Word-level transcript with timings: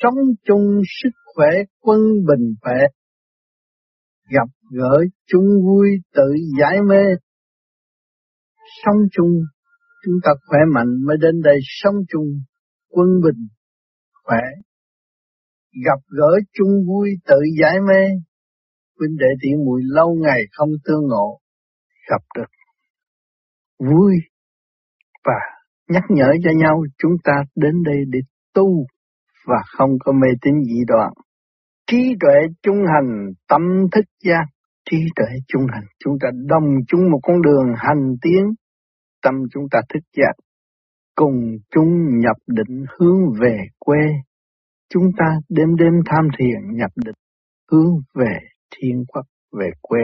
sống 0.00 0.18
chung 0.44 0.82
sức 1.02 1.10
khỏe 1.34 1.50
quân 1.80 2.00
bình 2.26 2.54
vệ 2.64 2.86
gặp 4.28 4.48
gỡ 4.70 5.04
chung 5.26 5.44
vui 5.64 5.88
tự 6.14 6.34
giải 6.60 6.76
mê. 6.88 7.04
Sống 8.84 8.96
chung, 9.12 9.32
chúng 10.04 10.14
ta 10.24 10.30
khỏe 10.46 10.58
mạnh 10.74 11.06
mới 11.06 11.16
đến 11.20 11.42
đây 11.42 11.58
sống 11.66 11.94
chung, 12.08 12.26
quân 12.88 13.08
bình, 13.24 13.48
khỏe. 14.24 14.40
Gặp 15.86 16.00
gỡ 16.08 16.38
chung 16.52 16.86
vui 16.88 17.10
tự 17.26 17.36
giải 17.60 17.76
mê, 17.88 18.02
huynh 18.98 19.16
đệ 19.16 19.26
tỷ 19.42 19.48
muội 19.64 19.80
lâu 19.84 20.14
ngày 20.14 20.40
không 20.52 20.70
tương 20.84 21.06
ngộ, 21.08 21.40
gặp 22.10 22.22
được 22.36 22.50
vui 23.78 24.14
và 25.24 25.40
nhắc 25.88 26.02
nhở 26.08 26.32
cho 26.44 26.50
nhau 26.56 26.82
chúng 26.98 27.12
ta 27.24 27.32
đến 27.54 27.82
đây 27.84 27.96
để 28.08 28.18
tu 28.54 28.86
và 29.46 29.56
không 29.66 29.90
có 30.00 30.12
mê 30.12 30.28
tín 30.42 30.54
dị 30.64 30.84
đoạn. 30.86 31.12
Trí 31.86 32.14
tuệ 32.20 32.34
trung 32.62 32.78
hành, 32.94 33.32
tâm 33.48 33.62
thức 33.92 34.04
giác, 34.24 34.44
trí 34.90 34.96
tuệ 35.16 35.26
trung 35.48 35.66
hành, 35.72 35.84
chúng 36.04 36.14
ta 36.20 36.28
đồng 36.48 36.68
chung 36.88 37.10
một 37.10 37.20
con 37.22 37.42
đường 37.42 37.74
hành 37.76 38.16
tiến, 38.22 38.44
tâm 39.22 39.34
chúng 39.52 39.64
ta 39.70 39.80
thức 39.88 40.00
giác, 40.16 40.32
cùng 41.14 41.56
chung 41.70 42.18
nhập 42.18 42.36
định 42.46 42.84
hướng 42.98 43.40
về 43.40 43.58
quê. 43.78 44.00
Chúng 44.88 45.04
ta 45.18 45.24
đêm 45.48 45.76
đêm 45.76 45.92
tham 46.06 46.28
thiền 46.38 46.76
nhập 46.76 46.90
định, 47.04 47.14
hướng 47.72 47.92
về 48.14 48.38
thiên 48.70 49.04
quốc, 49.08 49.24
về 49.58 49.70
quê. 49.82 50.00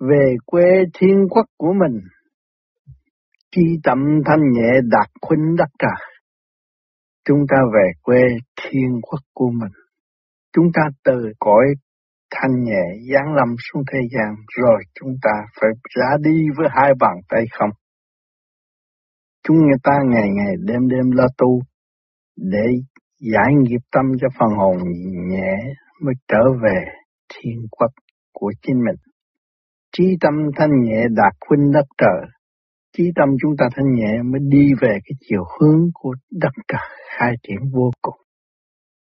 Về 0.00 0.36
quê 0.46 0.84
thiên 0.94 1.28
quốc 1.30 1.46
của 1.56 1.72
mình, 1.72 2.00
chi 3.52 3.62
tâm 3.84 3.98
thanh 4.26 4.52
nhẹ 4.52 4.80
đạt 4.90 5.08
khuynh 5.20 5.56
đắc 5.58 5.68
cả. 5.78 5.94
Chúng 7.24 7.38
ta 7.50 7.56
về 7.74 7.90
quê 8.02 8.22
thiên 8.62 9.00
quốc 9.02 9.20
của 9.34 9.50
mình. 9.50 9.72
Chúng 10.52 10.66
ta 10.74 10.82
từ 11.04 11.32
cõi 11.38 11.64
thanh 12.34 12.64
nhẹ 12.64 12.82
giáng 13.12 13.34
lâm 13.34 13.48
xuống 13.58 13.82
thế 13.92 13.98
gian 14.12 14.34
rồi 14.62 14.82
chúng 15.00 15.14
ta 15.22 15.30
phải 15.60 15.70
ra 15.96 16.16
đi 16.20 16.46
với 16.56 16.68
hai 16.70 16.92
bàn 17.00 17.16
tay 17.28 17.44
không. 17.58 17.70
Chúng 19.42 19.56
người 19.56 19.78
ta 19.82 19.92
ngày 20.08 20.28
ngày 20.34 20.54
đêm 20.64 20.88
đêm 20.88 21.10
lo 21.10 21.26
tu 21.38 21.60
để 22.36 22.66
giải 23.20 23.54
nghiệp 23.54 23.80
tâm 23.92 24.04
cho 24.20 24.28
phần 24.38 24.48
hồn 24.58 24.76
nhẹ 25.28 25.56
mới 26.02 26.14
trở 26.28 26.42
về 26.62 26.84
thiên 27.34 27.66
quốc 27.70 27.90
của 28.32 28.52
chính 28.62 28.76
mình. 28.84 28.96
Trí 29.96 30.04
tâm 30.20 30.34
thanh 30.56 30.80
nhẹ 30.82 31.04
đạt 31.10 31.32
khuynh 31.40 31.72
đất 31.72 31.86
trời, 31.98 32.30
trí 32.96 33.04
tâm 33.16 33.28
chúng 33.42 33.56
ta 33.58 33.68
thanh 33.76 33.94
nhẹ 33.94 34.22
mới 34.22 34.40
đi 34.48 34.72
về 34.80 34.98
cái 35.04 35.14
chiều 35.20 35.44
hướng 35.44 35.80
của 35.94 36.14
đất 36.30 36.52
trời 36.68 36.99
khai 37.20 37.34
triển 37.42 37.58
vô 37.72 37.90
cùng. 38.02 38.20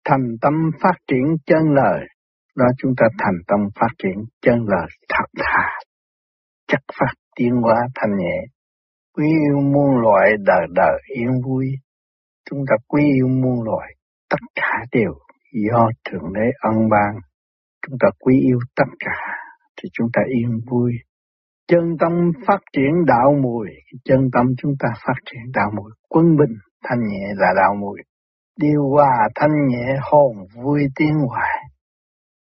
Thành 0.05 0.27
tâm 0.41 0.53
phát 0.83 0.95
triển 1.09 1.37
chân 1.47 1.62
lời, 1.75 2.01
đó 2.56 2.67
chúng 2.78 2.92
ta 2.97 3.06
thành 3.19 3.39
tâm 3.47 3.61
phát 3.81 3.95
triển 3.98 4.25
chân 4.42 4.55
lời 4.67 4.87
thật 5.09 5.25
thà, 5.39 5.69
chắc 6.69 6.81
phát 7.00 7.12
tiến 7.37 7.53
hóa 7.62 7.77
thanh 7.95 8.17
nhẹ, 8.19 8.37
quý 9.17 9.25
yêu 9.25 9.61
muôn 9.61 10.03
loại 10.03 10.31
đời 10.47 10.67
đời 10.75 11.00
yên 11.17 11.41
vui. 11.47 11.67
Chúng 12.50 12.59
ta 12.70 12.77
quý 12.89 13.03
yêu 13.15 13.28
muôn 13.28 13.62
loại, 13.65 13.95
tất 14.31 14.41
cả 14.55 14.84
đều 14.93 15.15
do 15.67 15.91
Thượng 16.05 16.33
Đế 16.34 16.50
ân 16.61 16.89
ban. 16.91 17.15
Chúng 17.87 17.97
ta 18.00 18.09
quý 18.20 18.41
yêu 18.41 18.59
tất 18.77 18.91
cả, 18.98 19.17
thì 19.77 19.89
chúng 19.93 20.09
ta 20.12 20.22
yên 20.28 20.61
vui. 20.70 20.93
Chân 21.69 21.97
tâm 22.00 22.12
phát 22.47 22.59
triển 22.72 23.05
đạo 23.06 23.34
mùi, 23.43 23.69
chân 24.05 24.20
tâm 24.33 24.47
chúng 24.59 24.72
ta 24.78 24.89
phát 25.06 25.15
triển 25.27 25.43
đạo 25.55 25.70
mùi, 25.77 25.91
quân 26.09 26.37
bình, 26.37 26.56
thanh 26.84 26.98
nhẹ 27.09 27.25
là 27.37 27.53
đạo 27.57 27.75
mùi. 27.81 28.01
Điều 28.57 28.89
hòa 28.89 29.29
thanh 29.34 29.67
nhẹ 29.69 29.97
hồn 30.01 30.37
vui 30.55 30.81
tiếng 30.97 31.15
hoài. 31.29 31.57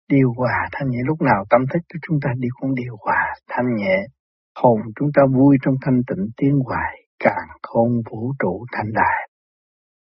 Điều 0.08 0.32
hòa 0.36 0.68
thanh 0.72 0.88
nhẹ 0.90 0.98
lúc 1.06 1.22
nào 1.22 1.44
tâm 1.50 1.60
thức 1.72 1.78
của 1.92 1.98
chúng 2.02 2.18
ta 2.22 2.30
đi 2.38 2.48
cũng 2.60 2.74
điều 2.74 2.96
hòa 3.00 3.34
thanh 3.48 3.74
nhẹ. 3.76 4.06
Hồn 4.54 4.80
chúng 4.96 5.08
ta 5.14 5.22
vui 5.34 5.56
trong 5.62 5.74
thanh 5.82 6.00
tịnh 6.06 6.26
tiếng 6.36 6.58
hoài, 6.64 6.94
càng 7.18 7.48
không 7.62 7.90
vũ 8.10 8.32
trụ 8.38 8.64
thanh 8.72 8.92
đài. 8.92 9.28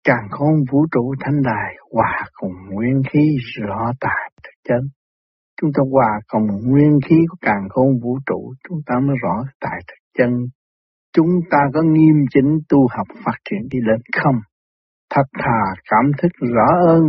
Càng 0.03 0.27
không 0.31 0.55
vũ 0.71 0.85
trụ 0.91 1.15
thanh 1.19 1.41
đài 1.41 1.75
hòa 1.91 2.25
cùng 2.33 2.53
nguyên 2.71 3.01
khí 3.09 3.37
rõ 3.61 3.91
tại 3.99 4.31
thực 4.43 4.69
chân. 4.69 4.89
Chúng 5.61 5.71
ta 5.73 5.83
hòa 5.91 6.19
cùng 6.27 6.47
nguyên 6.69 6.99
khí 7.05 7.15
của 7.29 7.37
càng 7.41 7.67
không 7.69 7.99
vũ 8.03 8.19
trụ, 8.25 8.53
chúng 8.69 8.79
ta 8.85 8.95
mới 9.07 9.15
rõ 9.23 9.43
tại 9.59 9.79
thực 9.87 10.01
chân. 10.17 10.47
Chúng 11.13 11.29
ta 11.51 11.57
có 11.73 11.81
nghiêm 11.81 12.25
chỉnh 12.29 12.59
tu 12.69 12.87
học 12.97 13.07
phát 13.25 13.37
triển 13.49 13.59
đi 13.71 13.79
lên 13.81 14.01
không? 14.23 14.35
Thật 15.09 15.25
thà 15.39 15.81
cảm 15.89 16.11
thức 16.21 16.31
rõ 16.39 16.67
ơn, 16.87 17.03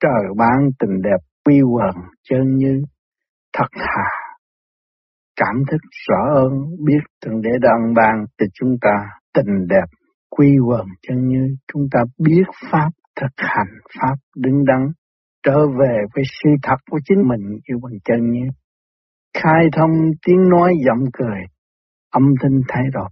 trời 0.00 0.24
ban 0.36 0.70
tình 0.78 1.02
đẹp 1.02 1.20
quy 1.44 1.62
quần 1.62 1.94
chân 2.28 2.56
như. 2.56 2.82
Thật 3.52 3.68
thà 3.74 4.08
cảm 5.36 5.62
thức 5.70 5.80
rõ 6.08 6.34
ơn, 6.34 6.52
biết 6.86 7.00
từng 7.24 7.40
để 7.42 7.50
đàn 7.60 7.94
bàn 7.94 8.24
từ 8.38 8.46
chúng 8.54 8.76
ta 8.80 9.06
tình 9.34 9.66
đẹp 9.68 9.86
quy 10.30 10.58
quần 10.66 10.86
chân 11.02 11.28
như. 11.28 11.56
Chúng 11.72 11.82
ta 11.90 12.00
biết 12.18 12.44
Pháp 12.70 12.90
thực 13.20 13.32
hành 13.36 13.74
Pháp 14.00 14.14
đứng 14.36 14.64
đắn 14.64 14.86
trở 15.42 15.66
về 15.66 15.98
với 16.14 16.24
sự 16.42 16.50
thật 16.62 16.76
của 16.90 16.98
chính 17.04 17.28
mình 17.28 17.58
yêu 17.64 17.78
bằng 17.82 17.98
chân 18.04 18.30
như. 18.30 18.46
Khai 19.38 19.66
thông 19.72 19.90
tiếng 20.26 20.48
nói 20.48 20.74
giọng 20.86 21.04
cười, 21.12 21.40
âm 22.10 22.22
thanh 22.42 22.60
thay 22.68 22.84
đổi, 22.92 23.10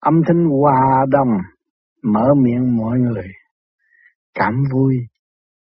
âm 0.00 0.14
thanh 0.26 0.44
hòa 0.44 1.06
đồng 1.10 1.32
mở 2.02 2.28
miệng 2.42 2.76
mọi 2.76 2.98
người, 2.98 3.28
cảm 4.34 4.54
vui, 4.72 4.96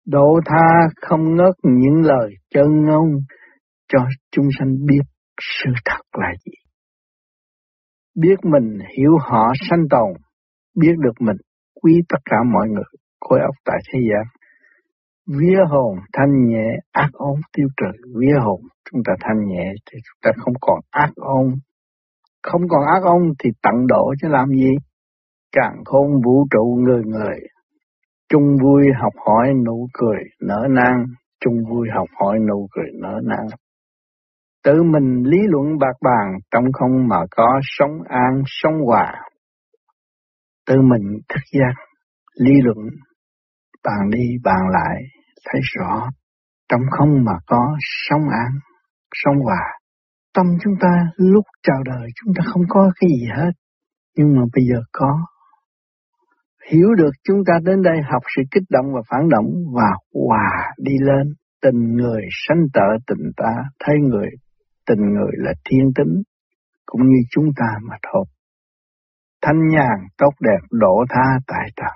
độ 0.06 0.40
tha 0.46 0.90
không 1.02 1.36
ngớt 1.36 1.56
những 1.64 2.02
lời 2.02 2.34
chân 2.54 2.86
ngôn 2.86 3.08
cho 3.88 4.00
chúng 4.32 4.46
sanh 4.60 4.76
biết 4.86 5.02
sự 5.40 5.72
thật 5.86 6.02
là 6.14 6.34
gì. 6.46 6.52
Biết 8.16 8.36
mình 8.44 8.78
hiểu 8.98 9.12
họ 9.22 9.54
sanh 9.70 9.84
tồn, 9.90 10.14
biết 10.76 10.94
được 11.00 11.14
mình 11.20 11.38
quý 11.82 12.02
tất 12.10 12.18
cả 12.26 12.38
mọi 12.54 12.68
người, 12.68 13.00
khối 13.20 13.40
óc 13.40 13.56
tại 13.66 13.78
thế 13.94 14.00
gian. 14.10 14.26
Vía 15.40 15.60
hồn 15.70 15.98
thanh 16.14 16.48
nhẹ, 16.48 16.68
ác 16.92 17.10
ôn 17.14 17.40
tiêu 17.54 17.68
trừ. 17.78 18.12
Vía 18.20 18.36
hồn 18.44 18.62
chúng 18.92 19.02
ta 19.06 19.14
thanh 19.22 19.48
nhẹ 19.48 19.74
thì 19.92 20.00
chúng 20.06 20.20
ta 20.22 20.32
không 20.44 20.54
còn 20.62 20.80
ác 20.90 21.12
ôn. 21.16 21.48
Không 22.44 22.62
còn 22.70 22.86
ác 22.86 23.04
ông 23.04 23.22
thì 23.44 23.50
tận 23.62 23.88
độ 23.88 24.14
chứ 24.22 24.28
làm 24.28 24.50
gì? 24.50 24.76
càng 25.52 25.84
khôn 25.86 26.22
vũ 26.26 26.48
trụ 26.52 26.78
người 26.86 27.04
người, 27.06 27.40
chung 28.30 28.58
vui 28.64 28.86
học 29.02 29.14
hỏi 29.26 29.54
nụ 29.66 29.88
cười 29.94 30.24
nở 30.42 30.68
nang, 30.70 31.06
chung 31.40 31.56
vui 31.70 31.88
học 31.96 32.08
hỏi 32.20 32.40
nụ 32.50 32.68
cười 32.72 32.92
nở 33.02 33.20
nang. 33.24 33.48
Tự 34.64 34.84
mình 34.84 35.24
lý 35.24 35.38
luận 35.48 35.78
bạc 35.80 35.98
bàn 36.02 36.40
trong 36.52 36.64
không 36.74 37.08
mà 37.08 37.18
có 37.32 37.60
sống 37.62 38.02
an 38.10 38.44
sống 38.46 38.74
hòa. 38.86 39.14
Tự 40.68 40.76
mình 40.82 41.20
thức 41.30 41.42
giác, 41.52 41.74
lý 42.36 42.52
luận, 42.64 42.78
bàn 43.84 44.10
đi 44.12 44.24
bàn 44.44 44.62
lại, 44.72 45.02
thấy 45.46 45.62
rõ, 45.64 46.10
trong 46.70 46.82
không 46.92 47.24
mà 47.26 47.34
có 47.48 47.76
sống 47.80 48.22
an, 48.22 48.52
sống 49.14 49.36
hòa. 49.44 49.79
Tâm 50.34 50.46
chúng 50.64 50.74
ta 50.82 51.12
lúc 51.16 51.46
chào 51.64 51.84
đời 51.86 52.08
chúng 52.16 52.34
ta 52.38 52.44
không 52.54 52.64
có 52.70 52.92
cái 53.00 53.10
gì 53.10 53.26
hết, 53.36 53.52
nhưng 54.16 54.36
mà 54.36 54.42
bây 54.56 54.64
giờ 54.70 54.82
có, 54.92 55.26
hiểu 56.72 56.88
được 56.98 57.12
chúng 57.24 57.38
ta 57.48 57.54
đến 57.64 57.82
đây 57.82 57.98
học 58.12 58.22
sự 58.36 58.42
kích 58.52 58.64
động 58.70 58.86
và 58.94 59.02
phản 59.10 59.30
động 59.30 59.50
và 59.76 59.90
hòa 60.14 60.74
đi 60.78 60.94
lên 61.02 61.34
tình 61.62 61.96
người 61.96 62.22
sanh 62.48 62.64
tợ 62.74 62.90
tình 63.08 63.32
ta 63.38 63.54
thấy 63.80 63.96
người 64.10 64.30
tình 64.88 65.00
người 65.00 65.32
là 65.34 65.54
thiên 65.70 65.92
tính 65.96 66.22
cũng 66.86 67.02
như 67.02 67.18
chúng 67.32 67.46
ta 67.56 67.68
mà 67.90 67.96
thôi 68.14 68.26
thanh 69.42 69.68
nhàn 69.68 70.08
tốt 70.18 70.34
đẹp 70.40 70.62
độ 70.72 71.06
tha 71.10 71.40
tại 71.48 71.70
tận. 71.76 71.96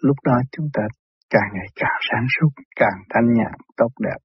lúc 0.00 0.16
đó 0.24 0.40
chúng 0.52 0.66
ta 0.72 0.82
càng 1.30 1.50
ngày 1.54 1.66
càng 1.76 1.98
sáng 2.10 2.26
suốt 2.40 2.48
càng 2.76 2.98
thanh 3.14 3.32
nhàn 3.32 3.52
tốt 3.76 3.90
đẹp 4.00 4.18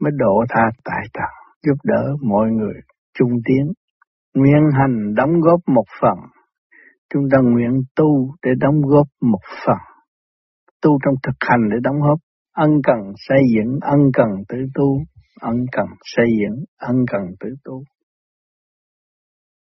mới 0.00 0.12
độ 0.16 0.44
tha 0.48 0.70
tại 0.84 1.02
tận 1.12 1.45
giúp 1.62 1.76
đỡ 1.84 2.16
mọi 2.22 2.50
người 2.50 2.74
chung 3.14 3.32
tiến 3.44 3.72
Nguyện 4.34 4.62
hành 4.78 5.14
đóng 5.14 5.40
góp 5.40 5.60
một 5.66 5.84
phần 6.00 6.16
chúng 7.10 7.22
ta 7.32 7.38
nguyện 7.42 7.82
tu 7.96 8.34
để 8.42 8.50
đóng 8.60 8.80
góp 8.82 9.06
một 9.20 9.40
phần. 9.66 9.78
Tu 10.82 10.98
trong 11.04 11.14
thực 11.22 11.36
hành 11.40 11.60
để 11.70 11.76
đóng 11.82 12.00
góp 12.00 12.18
ân 12.52 12.70
cần 12.84 13.12
xây 13.16 13.38
dựng, 13.54 13.78
ân 13.82 14.00
cần 14.14 14.28
tự 14.48 14.56
tu, 14.74 14.98
ân 15.40 15.56
cần 15.72 15.86
xây 16.02 16.26
dựng, 16.40 16.64
ân 16.76 16.96
cần 17.12 17.22
tự 17.40 17.48
tu. 17.64 17.82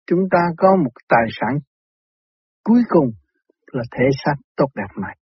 Chúng 0.05 0.19
ta 0.31 0.39
có 0.57 0.75
một 0.83 0.91
tài 1.07 1.27
sản 1.31 1.59
cuối 2.63 2.81
cùng 2.89 3.11
là 3.71 3.83
thể 3.91 4.05
xác 4.25 4.35
tốt 4.55 4.67
đẹp 4.75 5.01
này. 5.01 5.17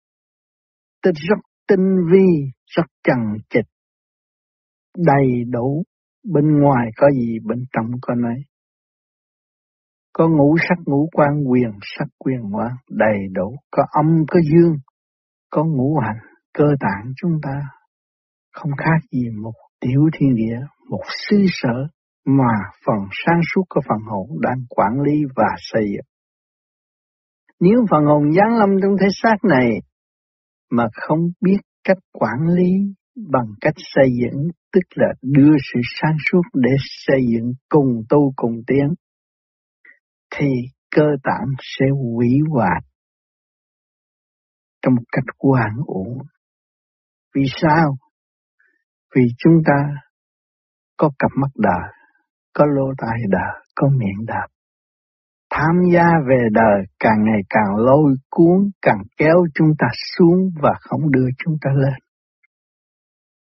Tức 1.04 1.12
rất 1.16 1.40
tinh 1.68 1.96
vi, 2.12 2.52
rất 2.66 2.86
chằng 3.04 3.38
chịch, 3.50 3.66
đầy 4.98 5.44
đủ, 5.52 5.84
bên 6.24 6.60
ngoài 6.62 6.90
có 6.98 7.10
gì 7.12 7.40
bên 7.44 7.66
trong 7.74 7.86
có 8.02 8.16
nấy. 8.16 8.42
Có 10.14 10.30
ngũ 10.30 10.56
sắc 10.70 10.78
ngũ 10.86 11.10
quan 11.12 11.44
quyền 11.50 11.72
sắc 11.82 12.06
quyền 12.18 12.42
hóa 12.42 12.78
đầy 12.90 13.18
đủ, 13.32 13.56
có 13.72 13.84
âm 13.92 14.26
có 14.28 14.40
dương, 14.52 14.78
có 15.52 15.66
ngũ 15.66 16.00
hành, 16.00 16.18
cơ 16.54 16.66
tạng 16.80 17.14
chúng 17.22 17.32
ta 17.44 17.62
không 18.52 18.72
khác 18.78 19.00
gì 19.12 19.30
một 19.42 19.54
tiểu 19.80 20.10
thiên 20.14 20.36
địa, 20.36 20.60
một 20.90 21.04
xứ 21.30 21.38
sở 21.50 21.88
mà 22.26 22.54
phần 22.86 22.98
sáng 23.26 23.42
suốt 23.56 23.64
của 23.70 23.82
phần 23.90 24.00
hồn 24.06 24.28
đang 24.42 24.66
quản 24.70 25.02
lý 25.02 25.24
và 25.36 25.48
xây 25.58 25.84
dựng. 25.84 26.06
Nếu 27.60 27.86
phần 27.92 28.06
hồn 28.06 28.34
giáng 28.34 28.58
lâm 28.60 28.70
trong 28.82 28.96
thế 29.02 29.08
xác 29.24 29.36
này 29.50 29.70
mà 30.72 30.88
không 30.94 31.20
biết 31.42 31.58
cách 31.84 31.98
quản 32.12 32.48
lý 32.56 32.94
bằng 33.16 33.54
cách 33.62 33.74
xây 33.78 34.08
dựng, 34.22 34.48
tức 34.74 34.84
là 34.96 35.08
đưa 35.22 35.54
sự 35.74 35.80
sáng 36.02 36.18
suốt 36.32 36.42
để 36.54 36.72
xây 36.80 37.20
dựng 37.34 37.54
cùng 37.70 38.04
tu 38.10 38.34
cùng 38.36 38.62
tiến, 38.68 38.94
thì 40.36 40.48
cơ 40.96 41.08
tạng 41.24 41.48
sẽ 41.60 41.86
hủy 41.90 42.30
hoại 42.50 42.82
trong 44.82 44.96
một 44.96 45.04
cách 45.12 45.36
hoàn 45.40 45.76
ổn. 45.86 46.18
Vì 47.36 47.44
sao? 47.62 47.98
Vì 49.16 49.22
chúng 49.38 49.62
ta 49.66 49.74
có 50.98 51.12
cặp 51.20 51.32
mắt 51.36 51.52
đời, 51.56 51.92
có 52.54 52.66
lỗ 52.66 52.94
tai 52.98 53.20
đời, 53.30 53.64
có 53.76 53.88
miệng 53.98 54.26
đời. 54.28 54.48
Tham 55.50 55.76
gia 55.94 56.08
về 56.30 56.48
đời 56.52 56.86
càng 57.00 57.24
ngày 57.24 57.42
càng 57.50 57.76
lôi 57.76 58.16
cuốn, 58.30 58.72
càng 58.82 59.04
kéo 59.18 59.46
chúng 59.54 59.68
ta 59.80 59.88
xuống 60.18 60.50
và 60.62 60.72
không 60.80 61.12
đưa 61.12 61.28
chúng 61.38 61.56
ta 61.62 61.70
lên. 61.76 62.03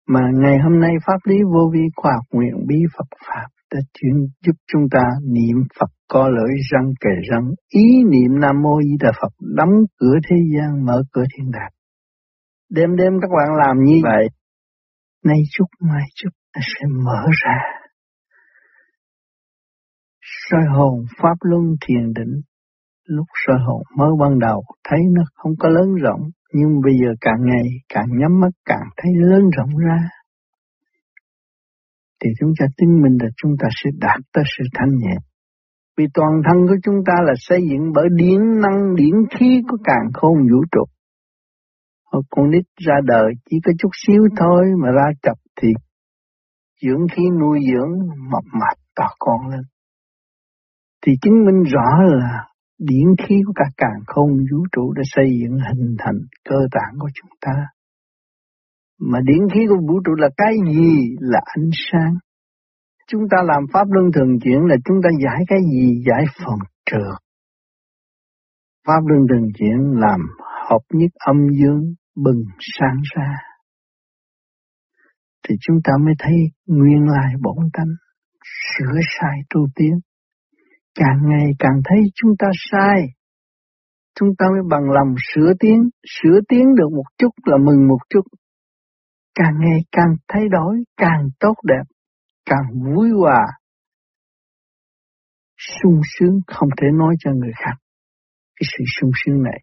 Mà 0.09 0.21
ngày 0.35 0.59
hôm 0.65 0.81
nay 0.81 0.93
Pháp 1.07 1.19
lý 1.25 1.37
vô 1.53 1.71
vi 1.73 1.81
khoa 1.97 2.13
học 2.13 2.25
nguyện 2.33 2.67
bí 2.67 2.77
Phật 2.97 3.09
Pháp 3.27 3.49
đã 3.73 3.81
chuyển 3.95 4.15
giúp 4.47 4.57
chúng 4.73 4.83
ta 4.91 5.03
niệm 5.23 5.57
Phật 5.81 5.91
có 6.09 6.29
lợi 6.29 6.55
răng 6.71 6.93
kề 7.01 7.11
răng, 7.31 7.51
ý 7.69 7.87
niệm 8.11 8.41
Nam 8.41 8.63
Mô 8.63 8.81
Di 8.83 8.97
Đà 9.01 9.13
Phật 9.23 9.33
đóng 9.41 9.73
cửa 9.99 10.15
thế 10.29 10.37
gian, 10.55 10.85
mở 10.85 11.03
cửa 11.13 11.25
thiên 11.35 11.51
đàng. 11.51 11.73
Đêm 12.71 12.97
đêm 12.97 13.13
các 13.23 13.29
bạn 13.37 13.57
làm 13.57 13.77
như 13.85 14.01
vậy, 14.03 14.29
nay 15.25 15.39
chút 15.53 15.67
mai 15.81 16.05
chút 16.15 16.31
sẽ 16.55 16.87
mở 17.05 17.23
ra. 17.45 17.59
Soi 20.23 20.63
hồn 20.77 21.05
Pháp 21.23 21.35
Luân 21.41 21.63
Thiền 21.87 22.13
Định, 22.13 22.41
lúc 23.05 23.27
soi 23.47 23.57
hồn 23.67 23.83
mới 23.97 24.11
ban 24.21 24.39
đầu 24.39 24.63
thấy 24.89 24.99
nó 25.13 25.23
không 25.35 25.53
có 25.59 25.69
lớn 25.69 25.95
rộng, 25.95 26.21
nhưng 26.53 26.81
bây 26.85 26.93
giờ 27.03 27.15
càng 27.21 27.41
ngày 27.45 27.67
càng 27.89 28.07
nhắm 28.19 28.41
mắt, 28.41 28.51
càng 28.65 28.89
thấy 28.97 29.13
lớn 29.15 29.43
rộng 29.57 29.77
ra 29.77 30.09
thì 32.21 32.31
chúng 32.41 32.53
ta 32.61 32.67
tin 32.77 33.03
mình 33.03 33.17
là 33.21 33.29
chúng 33.37 33.53
ta 33.61 33.69
sẽ 33.85 33.91
đạt 34.01 34.21
tới 34.33 34.45
sự 34.59 34.65
thanh 34.75 34.89
nhẹ. 34.99 35.17
Vì 35.97 36.05
toàn 36.15 36.31
thân 36.45 36.67
của 36.67 36.77
chúng 36.83 37.05
ta 37.07 37.13
là 37.27 37.33
xây 37.37 37.61
dựng 37.71 37.93
bởi 37.95 38.09
điển 38.17 38.61
năng, 38.61 38.95
điển 38.95 39.15
khí 39.31 39.61
của 39.69 39.77
càng 39.85 40.13
khôn 40.15 40.35
vũ 40.39 40.61
trụ. 40.73 40.85
Hồi 42.13 42.23
con 42.31 42.51
nít 42.51 42.65
ra 42.87 42.95
đời 43.05 43.33
chỉ 43.51 43.57
có 43.65 43.73
chút 43.79 43.89
xíu 44.07 44.23
thôi 44.37 44.65
mà 44.83 44.89
ra 44.91 45.13
chập 45.23 45.37
thì 45.63 45.69
dưỡng 46.83 47.07
khí 47.13 47.23
nuôi 47.41 47.59
dưỡng 47.73 47.99
mập 48.31 48.45
mạp 48.53 48.79
to 48.97 49.09
con 49.19 49.49
lên. 49.51 49.63
Thì 51.07 51.13
chứng 51.23 51.45
minh 51.47 51.63
rõ 51.63 52.03
là 52.03 52.48
điển 52.79 53.07
khí 53.19 53.35
của 53.47 53.53
cả 53.57 53.65
càng 53.77 54.01
không 54.07 54.31
vũ 54.31 54.67
trụ 54.73 54.93
để 54.93 55.03
xây 55.05 55.27
dựng 55.41 55.59
hình 55.69 55.97
thành 55.99 56.19
cơ 56.45 56.57
tạng 56.71 56.99
của 56.99 57.11
chúng 57.15 57.31
ta. 57.41 57.67
Mà 59.01 59.19
điển 59.25 59.49
khí 59.55 59.61
của 59.69 59.81
vũ 59.89 60.01
trụ 60.05 60.13
là 60.15 60.29
cái 60.37 60.55
gì? 60.67 61.17
Là 61.21 61.41
ánh 61.45 61.71
sáng. 61.93 62.15
Chúng 63.07 63.23
ta 63.31 63.37
làm 63.45 63.63
pháp 63.73 63.87
luân 63.91 64.13
thường 64.15 64.39
chuyển 64.45 64.61
là 64.65 64.77
chúng 64.85 64.97
ta 65.03 65.09
giải 65.25 65.45
cái 65.49 65.59
gì? 65.73 66.03
Giải 66.07 66.25
phần 66.39 66.59
trượt. 66.87 67.19
Pháp 68.87 69.01
luân 69.07 69.21
thường 69.31 69.49
chuyển 69.59 70.01
làm 70.01 70.21
hợp 70.69 70.83
nhất 70.93 71.11
âm 71.27 71.37
dương 71.61 71.95
bừng 72.17 72.43
sáng 72.61 72.97
ra. 73.17 73.35
Thì 75.49 75.55
chúng 75.61 75.77
ta 75.85 75.93
mới 76.05 76.15
thấy 76.19 76.35
nguyên 76.67 77.07
lai 77.07 77.35
bổn 77.43 77.71
tánh, 77.73 77.93
sửa 78.45 79.01
sai 79.21 79.39
tu 79.51 79.67
tiến. 79.75 80.01
Càng 81.01 81.19
ngày 81.29 81.49
càng 81.59 81.81
thấy 81.85 81.99
chúng 82.15 82.31
ta 82.39 82.47
sai, 82.71 82.99
chúng 84.21 84.29
ta 84.39 84.47
mới 84.53 84.63
bằng 84.71 84.91
lòng 84.91 85.15
sửa 85.29 85.53
tiến, 85.61 85.89
sửa 86.07 86.41
tiến 86.49 86.75
được 86.75 86.91
một 86.97 87.09
chút 87.19 87.31
là 87.45 87.57
mừng 87.67 87.89
một 87.89 87.99
chút, 88.11 88.21
càng 89.35 89.55
ngày 89.59 89.81
càng 89.93 90.13
thay 90.29 90.43
đổi, 90.51 90.77
càng 90.97 91.29
tốt 91.41 91.55
đẹp, 91.65 91.85
càng 92.45 92.67
vui 92.85 93.11
hòa, 93.21 93.47
sung 95.59 96.01
sướng 96.19 96.41
không 96.47 96.69
thể 96.81 96.87
nói 96.93 97.15
cho 97.19 97.31
người 97.31 97.53
khác. 97.57 97.77
Cái 98.61 98.67
sự 98.79 98.85
sung 99.01 99.11
sướng 99.25 99.43
này, 99.43 99.61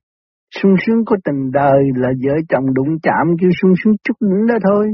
sung 0.62 0.76
sướng 0.86 1.06
của 1.06 1.16
tình 1.26 1.52
đời 1.52 1.84
là 1.96 2.10
vợ 2.24 2.34
chồng 2.50 2.74
đụng 2.74 3.00
chạm 3.04 3.26
kêu 3.42 3.50
sung 3.62 3.74
sướng 3.84 3.94
chút 4.04 4.14
nữa 4.22 4.46
đó 4.48 4.56
thôi, 4.64 4.88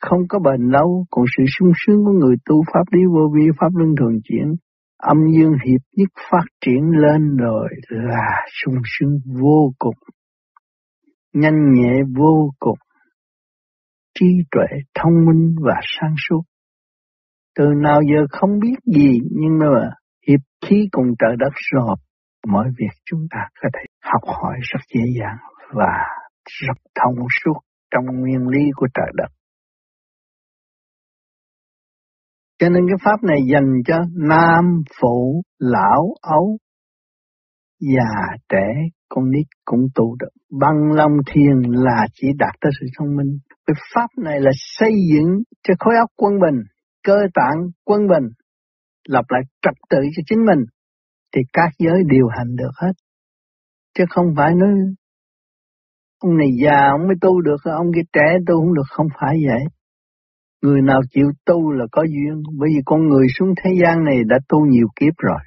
không 0.00 0.20
có 0.28 0.38
bền 0.38 0.68
lâu, 0.70 1.04
còn 1.10 1.24
sự 1.36 1.44
sung 1.58 1.72
sướng 1.76 2.04
của 2.04 2.12
người 2.12 2.36
tu 2.44 2.62
pháp 2.74 2.84
lý 2.92 3.00
vô 3.14 3.32
vi 3.34 3.46
pháp 3.60 3.68
luân 3.74 3.90
thường 4.00 4.18
chuyển, 4.24 4.46
âm 5.02 5.18
dương 5.36 5.52
hiệp 5.66 5.80
nhất 5.96 6.08
phát 6.30 6.46
triển 6.60 6.90
lên 6.90 7.36
rồi 7.36 7.68
là 7.88 8.46
sung 8.62 8.74
sướng 8.84 9.18
vô 9.40 9.72
cùng, 9.78 9.96
nhanh 11.32 11.72
nhẹ 11.72 11.92
vô 12.16 12.50
cùng 12.58 12.78
trí 14.18 14.26
tuệ, 14.50 14.78
thông 14.94 15.12
minh 15.26 15.56
và 15.60 15.80
sáng 15.82 16.14
suốt. 16.28 16.42
Từ 17.58 17.64
nào 17.82 18.00
giờ 18.02 18.26
không 18.30 18.50
biết 18.62 18.76
gì 18.96 19.18
nhưng 19.30 19.58
mà 19.58 19.90
hiệp 20.28 20.40
khí 20.66 20.88
cùng 20.92 21.06
trời 21.18 21.36
đất 21.38 21.52
rồi, 21.72 21.96
mọi 22.46 22.68
việc 22.78 22.94
chúng 23.04 23.26
ta 23.30 23.38
có 23.62 23.68
thể 23.74 23.84
học 24.02 24.22
hỏi 24.24 24.58
rất 24.62 24.80
dễ 24.94 25.04
dàng 25.20 25.36
và 25.74 25.92
rất 26.44 26.76
thông 26.94 27.26
suốt 27.44 27.60
trong 27.90 28.04
nguyên 28.20 28.48
lý 28.48 28.70
của 28.76 28.86
trời 28.94 29.12
đất. 29.14 29.28
Cho 32.62 32.68
nên 32.68 32.82
cái 32.88 32.96
pháp 33.04 33.26
này 33.28 33.38
dành 33.52 33.82
cho 33.86 33.98
nam, 34.28 34.82
phụ, 35.00 35.42
lão, 35.58 36.14
ấu, 36.20 36.58
già, 37.80 38.36
trẻ, 38.48 38.66
con 39.08 39.30
nít 39.30 39.46
cũng 39.64 39.80
tu 39.94 40.16
được. 40.16 40.28
Bằng 40.60 40.92
lòng 40.92 41.12
thiền 41.26 41.72
là 41.72 42.06
chỉ 42.12 42.28
đạt 42.38 42.54
tới 42.60 42.72
sự 42.80 42.86
thông 42.98 43.16
minh. 43.16 43.38
Cái 43.66 43.74
pháp 43.94 44.06
này 44.24 44.40
là 44.40 44.50
xây 44.54 44.92
dựng 45.12 45.42
cho 45.62 45.74
khối 45.78 45.94
óc 45.96 46.10
quân 46.16 46.32
bình, 46.40 46.62
cơ 47.04 47.16
tạng 47.34 47.70
quân 47.84 48.00
bình, 48.08 48.30
lập 49.08 49.24
lại 49.28 49.42
trật 49.62 49.74
tự 49.90 49.98
cho 50.16 50.22
chính 50.26 50.44
mình, 50.44 50.64
thì 51.34 51.40
các 51.52 51.70
giới 51.78 52.02
điều 52.10 52.26
hành 52.28 52.56
được 52.56 52.72
hết. 52.82 52.92
Chứ 53.98 54.04
không 54.10 54.26
phải 54.36 54.54
nói 54.54 54.70
ông 56.18 56.36
này 56.36 56.48
già 56.64 56.88
ông 56.90 57.06
mới 57.06 57.16
tu 57.20 57.40
được, 57.40 57.56
ông 57.64 57.86
kia 57.94 58.06
trẻ 58.12 58.38
tu 58.46 58.54
không 58.54 58.74
được, 58.74 58.88
không 58.88 59.06
phải 59.20 59.36
vậy. 59.48 59.64
Người 60.62 60.82
nào 60.82 61.00
chịu 61.10 61.26
tu 61.46 61.72
là 61.72 61.84
có 61.92 62.02
duyên, 62.02 62.42
bởi 62.58 62.68
vì 62.74 62.82
con 62.84 63.08
người 63.08 63.26
xuống 63.38 63.54
thế 63.64 63.70
gian 63.82 64.04
này 64.04 64.16
đã 64.26 64.36
tu 64.48 64.66
nhiều 64.66 64.86
kiếp 65.00 65.14
rồi. 65.18 65.40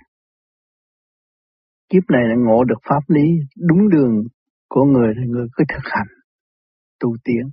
Kiếp 1.90 2.04
này 2.10 2.22
là 2.30 2.36
ngộ 2.38 2.64
được 2.64 2.80
pháp 2.90 3.04
lý, 3.08 3.26
đúng 3.68 3.90
đường 3.90 4.24
của 4.70 4.84
người 4.84 5.14
thì 5.16 5.28
người 5.28 5.48
cứ 5.56 5.64
thực 5.74 5.84
hành, 5.84 6.08
tu 7.00 7.16
tiến 7.24 7.50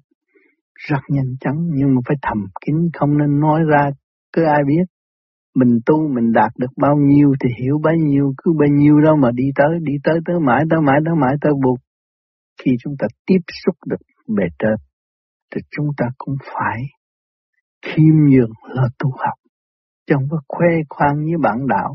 rất 0.89 1.01
nhanh 1.09 1.37
chóng 1.41 1.59
nhưng 1.75 1.95
mà 1.95 2.01
phải 2.09 2.17
thầm 2.23 2.39
kín 2.67 2.77
không 2.99 3.19
nên 3.19 3.41
nói 3.41 3.61
ra 3.71 3.91
cứ 4.33 4.43
ai 4.45 4.61
biết 4.67 4.85
mình 5.55 5.79
tu 5.87 6.09
mình 6.15 6.33
đạt 6.33 6.51
được 6.59 6.73
bao 6.77 6.97
nhiêu 6.97 7.33
thì 7.41 7.51
hiểu 7.63 7.79
bấy 7.83 7.95
nhiêu 7.99 8.33
cứ 8.39 8.53
bấy 8.59 8.69
nhiêu 8.71 9.01
đâu 9.05 9.17
mà 9.17 9.31
đi 9.35 9.45
tới 9.55 9.79
đi 9.81 9.93
tới 10.05 10.19
tới 10.27 10.37
mãi 10.47 10.65
tới 10.71 10.81
mãi 10.87 11.01
tới 11.05 11.15
mãi 11.21 11.35
tới 11.41 11.53
buộc 11.65 11.79
khi 12.65 12.71
chúng 12.83 12.95
ta 12.99 13.07
tiếp 13.27 13.41
xúc 13.65 13.77
được 13.87 14.03
bề 14.37 14.45
trên 14.59 14.75
thì 15.55 15.61
chúng 15.71 15.87
ta 15.97 16.07
cũng 16.19 16.35
phải 16.55 16.79
khiêm 17.83 18.15
nhường 18.31 18.53
là 18.63 18.89
tu 18.99 19.11
học 19.11 19.39
chẳng 20.07 20.27
có 20.31 20.41
khoe 20.49 20.69
khoang 20.89 21.25
như 21.25 21.35
bản 21.43 21.67
đạo 21.69 21.95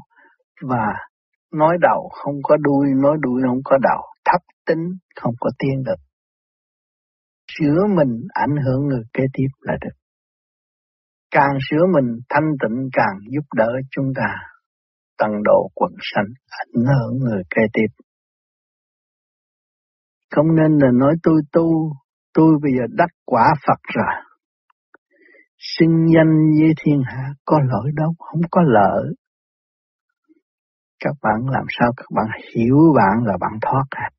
và 0.62 0.86
nói 1.53 1.77
đầu 1.82 2.10
không 2.12 2.36
có 2.44 2.58
đuôi 2.58 2.88
nói 2.96 3.17
đuôi 3.20 3.41
không 3.48 3.62
có 3.63 3.77
đầu 3.77 4.01
thấp 4.25 4.41
tính 4.65 4.84
không 5.15 5.34
có 5.39 5.50
tiên 5.60 5.84
được 5.86 6.08
sửa 7.60 7.88
mình 7.96 8.27
ảnh 8.34 8.56
hưởng 8.65 8.88
người 8.88 9.03
kế 9.13 9.24
tiếp 9.34 9.48
là 9.60 9.74
được. 9.82 9.98
Càng 11.32 11.58
sửa 11.70 11.86
mình 11.94 12.20
thanh 12.29 12.50
tịnh 12.62 12.89
càng 12.94 13.15
giúp 13.34 13.46
đỡ 13.56 13.70
chúng 13.91 14.13
ta 14.15 14.36
tăng 15.17 15.44
độ 15.44 15.70
quần 15.75 15.91
sanh 16.01 16.25
ảnh 16.50 16.86
hưởng 16.86 17.17
người 17.20 17.44
kế 17.56 17.62
tiếp. 17.74 18.03
Không 20.36 20.56
nên 20.56 20.77
là 20.77 20.88
nói 20.94 21.15
tôi 21.24 21.41
tu, 21.51 21.91
tôi 22.34 22.53
bây 22.62 22.72
giờ 22.77 22.84
đắc 22.89 23.10
quả 23.25 23.53
Phật 23.67 23.79
rồi. 23.96 24.26
Sinh 25.79 26.05
danh 26.15 26.51
với 26.60 26.74
thiên 26.84 27.01
hạ 27.05 27.34
có 27.46 27.60
lỗi 27.60 27.91
đâu, 27.96 28.13
không 28.19 28.41
có 28.51 28.62
lỡ. 28.62 29.05
Các 31.00 31.13
bạn 31.22 31.50
làm 31.50 31.65
sao 31.79 31.91
các 31.98 32.05
bạn 32.15 32.25
hiểu 32.55 32.77
bạn 32.96 33.25
là 33.25 33.38
bạn 33.39 33.51
thoát 33.62 33.86
à? 33.89 34.10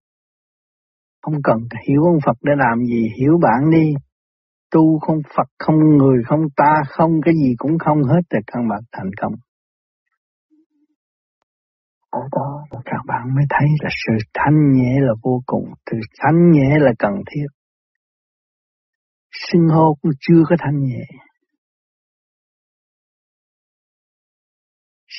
Không 1.22 1.34
cần 1.44 1.58
hiểu 1.88 2.02
ông 2.04 2.18
Phật 2.26 2.36
để 2.42 2.52
làm 2.56 2.84
gì, 2.84 3.08
hiểu 3.20 3.38
bạn 3.42 3.70
đi. 3.70 3.94
Tu 4.70 4.98
không 4.98 5.18
Phật, 5.36 5.48
không 5.58 5.76
người, 5.96 6.22
không 6.26 6.40
ta, 6.56 6.82
không 6.88 7.10
cái 7.24 7.34
gì 7.34 7.54
cũng 7.58 7.78
không 7.78 8.02
hết 8.02 8.20
thì 8.30 8.38
các 8.46 8.60
bạn 8.70 8.80
thành 8.92 9.10
công. 9.20 9.32
Ở 12.10 12.20
đó 12.32 12.62
là 12.70 12.80
các 12.84 13.00
bạn 13.06 13.34
mới 13.34 13.44
thấy 13.50 13.68
là 13.80 13.90
sự 14.06 14.12
thanh 14.34 14.72
nhẹ 14.72 14.96
là 15.00 15.12
vô 15.22 15.42
cùng, 15.46 15.64
sự 15.90 15.96
thanh 16.18 16.50
nhẹ 16.50 16.78
là 16.78 16.92
cần 16.98 17.12
thiết. 17.30 17.46
Sinh 19.32 19.68
hô 19.68 19.94
cũng 20.02 20.12
chưa 20.20 20.42
có 20.48 20.56
thanh 20.58 20.82
nhẹ. 20.82 21.04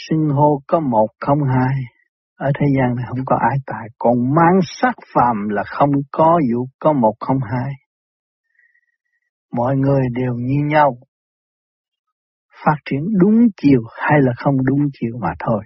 Xưng 0.10 0.30
hô 0.30 0.62
có 0.68 0.80
một 0.80 1.08
không 1.20 1.40
hai. 1.44 1.76
Ở 2.36 2.52
thế 2.60 2.66
gian 2.78 2.96
này 2.96 3.06
không 3.10 3.26
có 3.26 3.36
ai 3.50 3.58
tài. 3.66 3.88
Còn 4.00 4.16
mang 4.36 4.60
sắc 4.64 4.96
phàm 5.14 5.50
là 5.50 5.64
không 5.66 5.92
có 6.12 6.40
vụ 6.54 6.68
có 6.80 6.94
một 6.94 7.14
không 7.20 7.38
hai. 7.52 7.74
Mọi 9.52 9.76
người 9.76 10.02
đều 10.14 10.34
như 10.34 10.66
nhau. 10.66 10.98
Phát 12.66 12.76
triển 12.86 13.00
đúng 13.20 13.48
chiều 13.58 13.82
hay 14.02 14.20
là 14.22 14.32
không 14.38 14.66
đúng 14.66 14.80
chiều 14.94 15.18
mà 15.22 15.30
thôi. 15.40 15.64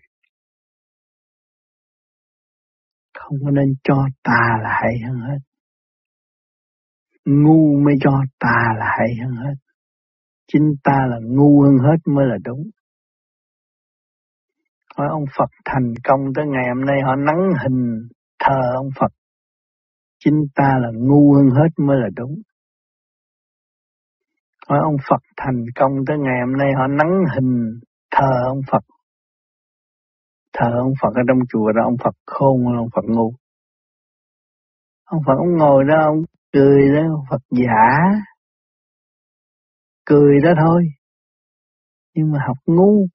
Không 3.14 3.38
có 3.46 3.52
nên 3.52 3.74
cho 3.84 3.96
ta 4.24 4.58
là 4.64 4.70
hay 4.82 4.94
hơn 5.08 5.20
hết. 5.20 5.38
Ngu 7.26 7.80
mới 7.86 7.96
cho 8.02 8.12
ta 8.40 8.74
là 8.78 8.86
hay 9.00 9.10
hơn 9.24 9.36
hết. 9.36 9.56
Chính 10.48 10.76
ta 10.84 10.98
là 11.10 11.18
ngu 11.22 11.62
hơn 11.62 11.78
hết 11.78 11.98
mới 12.06 12.26
là 12.26 12.38
đúng. 12.44 12.64
Hỏi 14.98 15.08
ông 15.12 15.26
Phật, 15.38 15.50
thành 15.66 15.94
công 16.04 16.20
tới 16.36 16.46
ngày 16.48 16.66
hôm 16.76 16.86
nay, 16.86 17.02
họ 17.06 17.16
nắng 17.16 17.50
hình 17.64 18.08
thờ 18.40 18.60
ông 18.76 18.90
Phật. 19.00 19.12
Chính 20.20 20.48
ta 20.56 20.78
là 20.82 20.90
ngu 20.94 21.34
hơn 21.34 21.50
hết 21.50 21.70
mới 21.78 21.98
là 21.98 22.10
đúng. 22.16 22.36
Hỏi 24.68 24.80
ông 24.84 24.96
Phật, 25.10 25.22
thành 25.38 25.66
công 25.76 25.92
tới 26.08 26.18
ngày 26.18 26.40
hôm 26.46 26.58
nay, 26.58 26.72
họ 26.78 26.88
nắng 26.88 27.24
hình 27.36 27.80
thờ 28.12 28.32
ông 28.48 28.62
Phật. 28.72 28.84
Thờ 30.54 30.68
ông 30.80 30.94
Phật 31.02 31.10
ở 31.16 31.22
trong 31.28 31.40
chùa 31.50 31.72
đó, 31.72 31.82
ông 31.84 31.98
Phật 32.04 32.16
khôn 32.26 32.78
ông 32.78 32.90
Phật 32.96 33.06
ngu. 33.08 33.34
Ông 35.04 35.22
Phật 35.26 35.34
ông 35.38 35.58
ngồi 35.58 35.84
đó, 35.84 35.98
ông 36.06 36.22
cười 36.54 36.96
đó, 36.96 37.02
ông 37.02 37.26
Phật 37.30 37.42
giả. 37.52 38.20
Cười 40.06 40.40
đó 40.44 40.50
thôi. 40.60 40.84
Nhưng 42.16 42.32
mà 42.32 42.40
học 42.48 42.58
ngu 42.66 43.08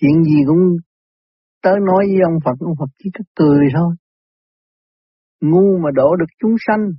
Chuyện 0.00 0.24
gì 0.24 0.36
cũng 0.46 0.76
tới 1.62 1.74
nói 1.86 2.06
với 2.06 2.20
ông 2.24 2.38
Phật, 2.44 2.56
ông 2.60 2.74
Phật 2.78 2.90
chỉ 2.98 3.10
có 3.18 3.24
cười 3.34 3.68
thôi. 3.74 3.94
Ngu 5.40 5.78
mà 5.82 5.90
đổ 5.94 6.16
được 6.16 6.26
chúng 6.38 6.54
sanh, 6.66 6.90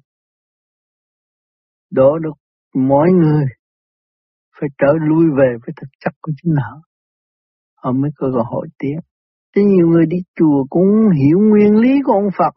đổ 1.91 2.18
được 2.20 2.34
mọi 2.75 3.10
người, 3.12 3.46
phải 4.60 4.70
trở 4.77 4.94
lui 5.08 5.25
về 5.38 5.58
với 5.65 5.74
thực 5.82 5.89
chất 6.00 6.13
của 6.22 6.32
chính 6.44 6.56
họ. 6.56 6.82
Họ 7.75 7.91
mới 7.91 8.12
có 8.15 8.27
cơ 8.34 8.41
hội 8.51 8.68
tiếp. 8.79 9.00
Chứ 9.56 9.62
nhiều 9.62 9.88
người 9.88 10.06
đi 10.06 10.18
chùa 10.36 10.65
cũng 10.70 11.10
hiểu 11.18 11.39
nguyên 11.39 11.75
lý 11.75 11.89
của 12.06 12.13
ông 12.13 12.29
Phật, 12.38 12.53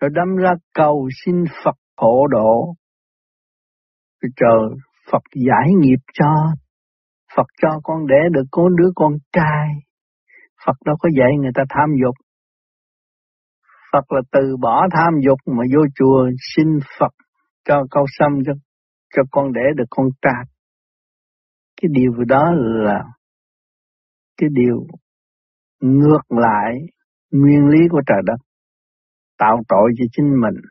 rồi 0.00 0.10
đâm 0.14 0.36
ra 0.36 0.50
cầu 0.74 1.08
xin 1.24 1.44
Phật 1.64 1.76
hộ 1.96 2.26
độ. 2.26 2.74
Rồi 4.20 4.30
trời 4.36 4.78
Phật 5.12 5.22
giải 5.34 5.68
nghiệp 5.80 6.00
cho, 6.12 6.54
Phật 7.36 7.46
cho 7.62 7.68
con 7.82 8.06
đẻ 8.06 8.20
được 8.32 8.44
có 8.50 8.68
đứa 8.78 8.90
con 8.94 9.12
trai. 9.32 9.68
Phật 10.66 10.76
đâu 10.84 10.96
có 10.98 11.08
dạy 11.18 11.30
người 11.40 11.50
ta 11.54 11.62
tham 11.68 11.88
dục. 12.02 12.14
Phật 13.92 14.12
là 14.12 14.20
từ 14.32 14.56
bỏ 14.60 14.86
tham 14.92 15.14
dục 15.24 15.38
mà 15.46 15.62
vô 15.74 15.82
chùa 15.94 16.30
xin 16.54 16.66
Phật 16.98 17.12
cho 17.64 17.84
câu 17.90 18.04
xăm 18.18 18.38
cho, 18.46 18.52
cho 19.14 19.22
con 19.30 19.52
đẻ 19.52 19.62
được 19.76 19.84
con 19.90 20.06
trai. 20.22 20.44
Cái 21.82 21.88
điều 21.92 22.12
đó 22.28 22.44
là 22.54 23.04
cái 24.36 24.48
điều 24.52 24.86
ngược 25.80 26.22
lại 26.28 26.74
nguyên 27.30 27.68
lý 27.68 27.78
của 27.90 28.00
trời 28.06 28.22
đất. 28.26 28.36
Tạo 29.38 29.62
tội 29.68 29.90
cho 29.98 30.04
chính 30.12 30.26
mình. 30.40 30.62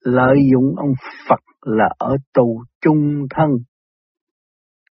Lợi 0.00 0.36
dụng 0.52 0.74
ông 0.76 0.92
Phật 1.28 1.40
là 1.60 1.88
ở 1.98 2.16
tù 2.34 2.62
chung 2.80 3.26
thân 3.30 3.50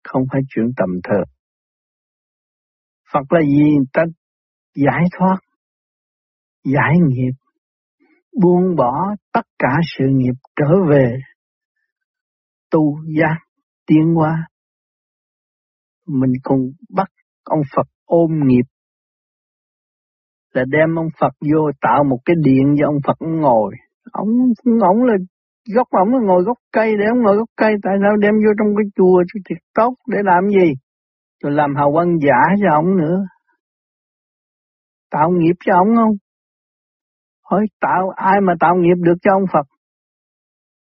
không 0.03 0.23
phải 0.31 0.41
chuyện 0.49 0.65
tầm 0.77 0.89
thường. 1.03 1.29
Phật 3.13 3.31
là 3.33 3.41
gì? 3.41 3.77
Ta 3.93 4.03
giải 4.75 5.03
thoát, 5.17 5.37
giải 6.63 6.93
nghiệp, 7.07 7.33
buông 8.41 8.75
bỏ 8.75 9.15
tất 9.33 9.47
cả 9.59 9.77
sự 9.97 10.05
nghiệp 10.11 10.33
trở 10.55 10.69
về 10.89 11.19
tu 12.71 12.97
giác 13.19 13.37
tiến 13.85 14.13
hóa. 14.15 14.47
Mình 16.07 16.31
cùng 16.43 16.71
bắt 16.89 17.07
ông 17.43 17.61
Phật 17.75 17.87
ôm 18.05 18.31
nghiệp 18.45 18.63
là 20.53 20.63
đem 20.67 20.95
ông 20.95 21.09
Phật 21.19 21.33
vô 21.41 21.71
tạo 21.81 22.03
một 22.09 22.19
cái 22.25 22.35
điện 22.43 22.75
cho 22.79 22.87
ông 22.87 22.99
Phật 23.07 23.17
ngồi. 23.19 23.75
Ông 24.11 24.27
ông 24.81 25.03
là 25.03 25.13
gốc 25.75 25.87
ổng 25.89 26.09
ngồi 26.27 26.43
gốc 26.43 26.57
cây 26.71 26.93
để 26.99 27.05
ông 27.09 27.21
ngồi 27.23 27.37
gốc 27.37 27.49
cây, 27.57 27.73
tại 27.83 27.93
sao 28.01 28.17
đem 28.17 28.33
vô 28.33 28.51
trong 28.59 28.75
cái 28.77 28.85
chùa 28.95 29.23
cho 29.33 29.39
thiệt 29.49 29.57
tốt 29.73 29.93
để 30.07 30.17
làm 30.23 30.49
gì? 30.49 30.73
Rồi 31.43 31.51
làm 31.51 31.75
hào 31.75 31.91
quan 31.91 32.17
giả 32.25 32.55
cho 32.61 32.75
ông 32.75 32.97
nữa. 32.97 33.17
Tạo 35.11 35.29
nghiệp 35.31 35.55
cho 35.65 35.73
ông 35.75 35.95
không? 35.95 36.15
Hỏi 37.49 37.65
tạo, 37.79 38.09
ai 38.15 38.41
mà 38.41 38.53
tạo 38.59 38.75
nghiệp 38.75 38.97
được 39.03 39.15
cho 39.21 39.31
ông 39.33 39.45
Phật? 39.53 39.67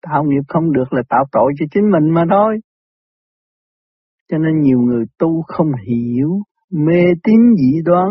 Tạo 0.01 0.24
nghiệp 0.24 0.43
không 0.48 0.72
được 0.72 0.93
là 0.93 1.01
tạo 1.10 1.25
tội 1.32 1.53
cho 1.60 1.65
chính 1.72 1.91
mình 1.91 2.13
mà 2.13 2.25
thôi. 2.32 2.60
Cho 4.32 4.38
nên 4.38 4.62
nhiều 4.62 4.79
người 4.79 5.05
tu 5.20 5.41
không 5.48 5.72
hiểu, 5.88 6.29
mê 6.72 7.03
tín 7.24 7.39
dị 7.58 7.82
đoan. 7.86 8.08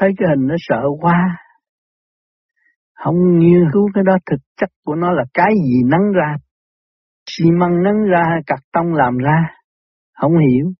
Thấy 0.00 0.10
cái 0.18 0.28
hình 0.28 0.46
nó 0.46 0.54
sợ 0.58 0.82
quá 1.00 1.36
không 3.04 3.38
nghiên 3.38 3.62
cứu 3.72 3.88
cái 3.94 4.04
đó 4.04 4.12
thực 4.30 4.40
chất 4.56 4.68
của 4.84 4.94
nó 4.94 5.12
là 5.12 5.24
cái 5.34 5.52
gì 5.64 5.82
nắng 5.90 6.12
ra. 6.14 6.36
Xi 7.30 7.44
măng 7.50 7.82
nắng 7.82 8.04
ra 8.10 8.22
hay 8.24 8.40
cạc 8.46 8.58
tông 8.72 8.94
làm 8.94 9.16
ra. 9.16 9.50
Không 10.14 10.32
hiểu. 10.38 10.72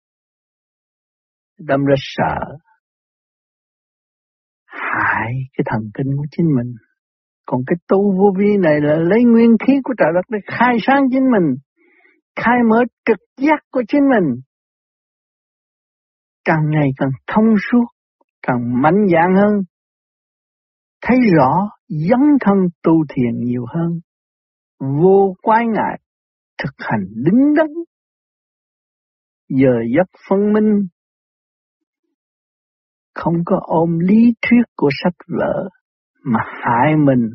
Đâm 1.59 1.85
ra 1.85 1.95
sợ. 1.99 2.39
Hại 4.67 5.33
cái 5.57 5.65
thần 5.67 5.91
kinh 5.95 6.17
của 6.17 6.27
chính 6.31 6.47
mình. 6.47 6.75
Còn 7.47 7.61
cái 7.67 7.77
tu 7.89 8.13
vô 8.19 8.33
vi 8.39 8.57
này 8.57 8.81
là 8.81 8.97
lấy 8.97 9.25
nguyên 9.25 9.51
khí 9.67 9.73
của 9.85 9.95
trời 9.99 10.09
đất 10.15 10.27
để 10.29 10.39
khai 10.47 10.77
sáng 10.81 11.03
chính 11.11 11.31
mình. 11.31 11.57
Khai 12.37 12.57
mở 12.71 12.85
trực 13.05 13.19
giác 13.37 13.61
của 13.71 13.83
chính 13.89 14.03
mình. 14.09 14.41
Càng 16.45 16.71
ngày 16.71 16.89
càng 16.97 17.11
thông 17.27 17.55
suốt, 17.71 17.85
càng 18.43 18.83
mạnh 18.83 19.07
dạng 19.13 19.35
hơn. 19.37 19.55
Thấy 21.03 21.17
rõ 21.37 21.71
dấn 21.89 22.21
thân 22.41 22.57
tu 22.83 22.93
thiền 23.09 23.45
nhiều 23.45 23.65
hơn, 23.75 24.01
vô 24.79 25.35
quái 25.43 25.67
ngại, 25.67 26.01
thực 26.63 26.75
hành 26.79 27.05
đứng 27.15 27.55
đắn, 27.57 27.67
giờ 29.49 29.73
giấc 29.97 30.09
phân 30.29 30.53
minh, 30.53 30.89
không 33.15 33.35
có 33.47 33.61
ôm 33.63 33.99
lý 33.99 34.35
thuyết 34.43 34.63
của 34.77 34.89
sách 35.03 35.15
vở 35.39 35.69
mà 36.25 36.41
hại 36.45 36.97
mình. 36.97 37.31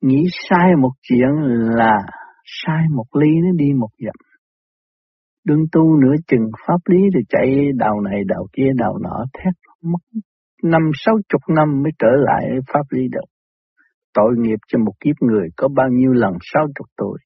Nghĩ 0.00 0.24
sai 0.48 0.76
một 0.82 0.92
chuyện 1.02 1.28
là 1.76 1.98
sai 2.44 2.82
một 2.96 3.06
ly 3.12 3.28
nó 3.42 3.48
đi 3.56 3.72
một 3.80 3.90
dặm. 3.98 4.14
Đừng 5.44 5.64
tu 5.72 5.96
nửa 5.96 6.14
chừng 6.26 6.50
pháp 6.66 6.78
lý 6.86 6.98
rồi 7.14 7.22
chạy 7.28 7.72
đầu 7.76 8.00
này 8.00 8.20
đầu 8.26 8.48
kia 8.52 8.70
đầu 8.76 8.98
nọ 8.98 9.24
thét 9.32 9.54
mất 9.82 10.20
năm 10.62 10.82
sáu 10.94 11.14
chục 11.28 11.40
năm 11.48 11.82
mới 11.82 11.92
trở 11.98 12.10
lại 12.26 12.44
pháp 12.72 12.82
lý 12.90 13.02
được. 13.12 13.28
Tội 14.14 14.34
nghiệp 14.38 14.58
cho 14.68 14.78
một 14.78 14.92
kiếp 15.00 15.16
người 15.20 15.48
có 15.56 15.68
bao 15.68 15.88
nhiêu 15.88 16.12
lần 16.12 16.32
sáu 16.40 16.66
chục 16.74 16.86
tuổi. 16.96 17.18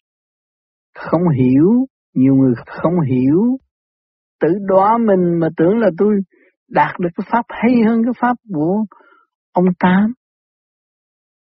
Không 0.94 1.28
hiểu, 1.28 1.86
nhiều 2.14 2.34
người 2.34 2.54
không 2.66 3.00
hiểu, 3.00 3.58
tự 4.40 4.48
đoá 4.66 4.98
mình 4.98 5.38
mà 5.40 5.48
tưởng 5.56 5.78
là 5.78 5.88
tôi 5.98 6.14
đạt 6.68 7.00
được 7.00 7.08
cái 7.16 7.26
pháp 7.32 7.44
hay 7.48 7.82
hơn 7.86 8.02
cái 8.04 8.12
pháp 8.20 8.36
của 8.54 8.84
ông 9.52 9.66
Tám. 9.78 10.12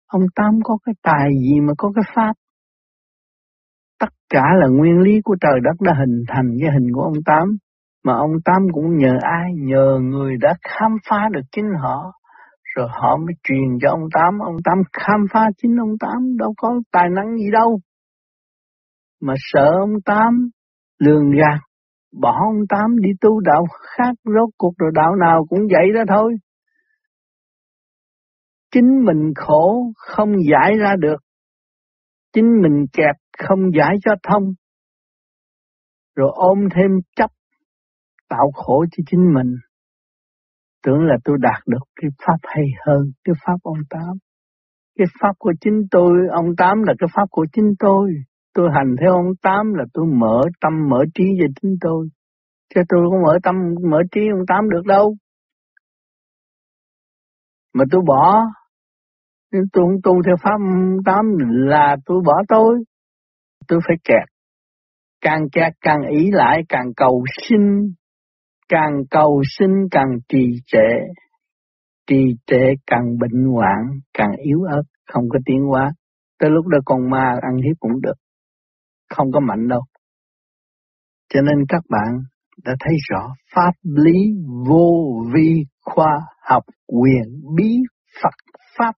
Ông 0.06 0.22
Tám 0.34 0.50
có 0.64 0.78
cái 0.84 0.94
tài 1.02 1.30
gì 1.30 1.60
mà 1.60 1.72
có 1.78 1.92
cái 1.94 2.04
pháp. 2.14 2.32
Tất 4.00 4.08
cả 4.28 4.44
là 4.60 4.68
nguyên 4.68 4.98
lý 4.98 5.20
của 5.24 5.36
trời 5.40 5.60
đất 5.64 5.80
đã 5.80 5.92
hình 5.98 6.24
thành 6.28 6.48
với 6.60 6.70
hình 6.70 6.92
của 6.94 7.02
ông 7.02 7.22
Tám. 7.24 7.56
Mà 8.04 8.12
ông 8.16 8.32
Tám 8.44 8.62
cũng 8.72 8.96
nhờ 8.96 9.12
ai? 9.22 9.50
Nhờ 9.54 9.98
người 10.02 10.36
đã 10.40 10.54
khám 10.62 10.96
phá 11.08 11.28
được 11.32 11.40
chính 11.52 11.66
họ. 11.82 12.12
Rồi 12.74 12.88
họ 12.90 13.16
mới 13.16 13.34
truyền 13.42 13.78
cho 13.82 13.90
ông 13.90 14.08
Tám. 14.14 14.38
Ông 14.38 14.56
Tám 14.64 14.78
khám 14.92 15.26
phá 15.32 15.46
chính 15.56 15.76
ông 15.80 15.98
Tám. 16.00 16.36
Đâu 16.36 16.54
có 16.56 16.80
tài 16.92 17.08
năng 17.16 17.36
gì 17.36 17.50
đâu. 17.52 17.80
Mà 19.20 19.34
sợ 19.36 19.70
ông 19.80 20.00
Tám 20.04 20.48
lường 20.98 21.30
gạt. 21.30 21.60
Bỏ 22.20 22.38
ông 22.48 22.66
Tám 22.68 23.00
đi 23.00 23.10
tu 23.20 23.40
đạo 23.40 23.64
khác. 23.82 24.14
Rốt 24.24 24.50
cuộc 24.58 24.72
rồi 24.78 24.90
đạo 24.94 25.16
nào 25.16 25.46
cũng 25.48 25.60
vậy 25.60 25.86
đó 25.94 26.02
thôi. 26.08 26.34
Chính 28.70 29.04
mình 29.04 29.32
khổ 29.36 29.92
không 29.96 30.32
giải 30.50 30.76
ra 30.78 30.96
được. 30.98 31.16
Chính 32.32 32.62
mình 32.62 32.86
kẹt 32.92 33.16
không 33.38 33.58
giải 33.78 33.96
cho 34.04 34.12
thông. 34.22 34.42
Rồi 36.16 36.30
ôm 36.34 36.58
thêm 36.74 36.90
chấp 37.16 37.30
tạo 38.32 38.50
khổ 38.54 38.84
cho 38.92 39.02
chính 39.10 39.34
mình. 39.34 39.56
Tưởng 40.82 41.00
là 41.00 41.16
tôi 41.24 41.36
đạt 41.40 41.62
được 41.66 41.84
cái 42.00 42.10
pháp 42.26 42.38
hay 42.42 42.64
hơn 42.86 43.02
cái 43.24 43.34
pháp 43.46 43.56
ông 43.62 43.78
Tám. 43.90 44.16
Cái 44.98 45.06
pháp 45.20 45.32
của 45.38 45.52
chính 45.60 45.82
tôi, 45.90 46.12
ông 46.32 46.56
Tám 46.56 46.82
là 46.82 46.94
cái 46.98 47.08
pháp 47.14 47.26
của 47.30 47.46
chính 47.52 47.74
tôi. 47.78 48.12
Tôi 48.54 48.68
hành 48.74 48.96
theo 49.00 49.12
ông 49.12 49.34
Tám 49.42 49.74
là 49.74 49.84
tôi 49.92 50.06
mở 50.06 50.40
tâm, 50.60 50.72
mở 50.90 51.04
trí 51.14 51.24
về 51.40 51.46
chính 51.62 51.76
tôi. 51.80 52.08
Chứ 52.74 52.80
tôi 52.88 53.00
không 53.10 53.22
mở 53.22 53.38
tâm, 53.42 53.54
mở 53.90 53.98
trí 54.12 54.20
ông 54.32 54.46
Tám 54.48 54.70
được 54.70 54.86
đâu. 54.86 55.16
Mà 57.74 57.84
tôi 57.90 58.02
bỏ, 58.06 58.42
nhưng 59.52 59.62
tôi 59.72 59.84
không 59.84 60.00
tu 60.02 60.22
theo 60.26 60.36
pháp 60.42 60.56
ông 60.58 61.04
Tám 61.04 61.24
là 61.48 61.96
tôi 62.06 62.22
bỏ 62.26 62.34
tôi. 62.48 62.84
Tôi 63.68 63.80
phải 63.86 63.96
kẹt. 64.04 64.28
Càng 65.20 65.48
kẹt 65.52 65.72
càng 65.80 66.02
ý 66.10 66.30
lại, 66.30 66.62
càng 66.68 66.92
cầu 66.96 67.24
sinh. 67.42 67.94
Càng 68.74 68.92
cầu 69.10 69.42
sinh 69.58 69.88
càng 69.90 70.08
trì 70.28 70.46
trệ. 70.66 70.88
Trì 72.06 72.36
trệ 72.46 72.64
càng 72.86 73.18
bệnh 73.20 73.44
hoạn, 73.54 74.00
càng 74.14 74.30
yếu 74.44 74.62
ớt, 74.62 74.82
không 75.12 75.24
có 75.28 75.38
tiến 75.46 75.60
hóa. 75.68 75.92
Tới 76.38 76.50
lúc 76.50 76.66
đó 76.66 76.78
con 76.84 77.10
ma 77.10 77.38
ăn 77.42 77.56
hiếp 77.56 77.76
cũng 77.80 78.00
được. 78.02 78.14
Không 79.10 79.32
có 79.32 79.40
mạnh 79.40 79.68
đâu. 79.68 79.80
Cho 81.28 81.40
nên 81.42 81.56
các 81.68 81.82
bạn 81.88 82.22
đã 82.64 82.72
thấy 82.80 82.94
rõ 83.10 83.34
pháp 83.54 83.72
lý 83.82 84.18
vô 84.68 85.22
vi 85.34 85.64
khoa 85.80 86.20
học 86.48 86.62
quyền 86.86 87.42
bí 87.56 87.70
Phật 88.22 88.34
Pháp. 88.78 88.92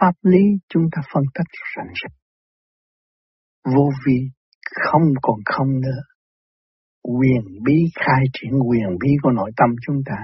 Pháp 0.00 0.12
lý 0.22 0.40
chúng 0.68 0.82
ta 0.92 1.02
phân 1.14 1.24
tích 1.34 1.46
rành 1.76 1.92
rạch. 2.02 2.16
Vô 3.74 3.90
vi 4.06 4.30
không 4.90 5.02
còn 5.22 5.36
không 5.44 5.80
nữa. 5.80 6.00
Quyền 7.02 7.42
bí 7.64 7.74
khai 7.94 8.24
triển 8.32 8.52
quyền 8.68 8.98
bí 9.00 9.10
của 9.22 9.30
nội 9.30 9.50
tâm 9.56 9.70
chúng 9.86 10.02
ta. 10.06 10.16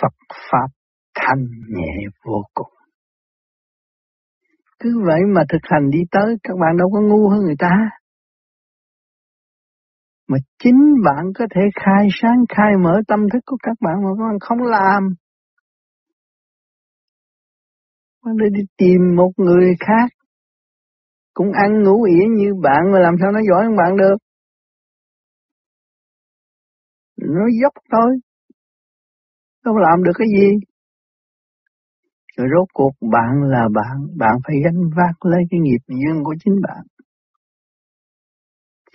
Phật 0.00 0.14
Pháp 0.50 0.68
thanh 1.14 1.44
nhẹ 1.68 1.94
vô 2.24 2.42
cùng. 2.54 2.72
Cứ 4.78 5.02
vậy 5.06 5.20
mà 5.34 5.42
thực 5.48 5.62
hành 5.62 5.90
đi 5.90 5.98
tới, 6.10 6.36
các 6.42 6.54
bạn 6.60 6.76
đâu 6.76 6.90
có 6.92 7.00
ngu 7.00 7.28
hơn 7.28 7.40
người 7.40 7.56
ta. 7.58 7.90
Mà 10.28 10.38
chính 10.58 10.80
bạn 11.04 11.24
có 11.38 11.46
thể 11.54 11.60
khai 11.74 12.08
sáng, 12.10 12.44
khai 12.48 12.72
mở 12.84 13.00
tâm 13.08 13.20
thức 13.32 13.38
của 13.46 13.56
các 13.62 13.76
bạn 13.80 13.94
mà 14.04 14.08
các 14.18 14.24
bạn 14.24 14.38
không 14.40 14.58
làm. 14.58 15.14
Bạn 18.24 18.36
đi 18.54 18.62
tìm 18.76 19.00
một 19.16 19.30
người 19.36 19.74
khác, 19.80 20.08
cũng 21.34 21.52
ăn 21.52 21.82
ngủ 21.82 22.02
ỉa 22.02 22.24
như 22.28 22.54
bạn 22.62 22.92
mà 22.92 22.98
làm 22.98 23.14
sao 23.20 23.32
nó 23.32 23.40
giỏi 23.50 23.64
hơn 23.64 23.76
bạn 23.76 23.96
được. 23.96 24.16
Nó 27.28 27.44
dốc 27.62 27.72
thôi, 27.92 28.16
không 29.64 29.76
làm 29.76 30.02
được 30.04 30.12
cái 30.18 30.28
gì. 30.28 30.48
Rồi 32.36 32.48
rốt 32.56 32.68
cuộc 32.72 32.92
bạn 33.12 33.42
là 33.42 33.68
bạn, 33.74 33.96
bạn 34.16 34.36
phải 34.46 34.56
gánh 34.64 34.82
vác 34.96 35.24
lấy 35.24 35.42
cái 35.50 35.60
nghiệp 35.60 35.82
duyên 35.88 36.24
của 36.24 36.34
chính 36.44 36.54
bạn. 36.62 36.84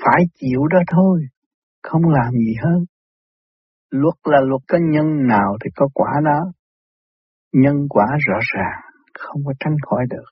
Phải 0.05 0.23
chịu 0.35 0.67
đó 0.67 0.79
thôi, 0.91 1.21
không 1.83 2.01
làm 2.09 2.33
gì 2.33 2.53
hơn. 2.63 2.85
Luật 3.89 4.15
là 4.23 4.39
luật 4.41 4.61
có 4.67 4.77
nhân 4.81 5.27
nào 5.27 5.57
thì 5.63 5.69
có 5.75 5.87
quả 5.93 6.11
đó. 6.25 6.51
Nhân 7.53 7.75
quả 7.89 8.05
rõ 8.27 8.39
ràng, 8.55 8.81
không 9.19 9.41
có 9.45 9.53
tránh 9.59 9.75
khỏi 9.89 10.05
được. 10.09 10.29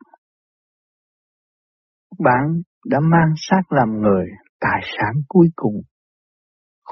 Bạn 2.20 2.62
đã 2.86 3.00
mang 3.00 3.34
xác 3.38 3.62
làm 3.70 3.90
người, 4.02 4.26
tài 4.60 4.82
sản 4.98 5.14
cuối 5.28 5.48
cùng. 5.56 5.82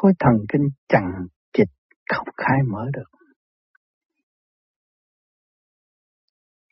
Khối 0.02 0.12
thần 0.20 0.34
kinh 0.52 0.68
chẳng 0.88 1.12
chịch 1.54 1.68
không 2.14 2.28
khai 2.38 2.58
mở 2.72 2.86
được. 2.94 3.10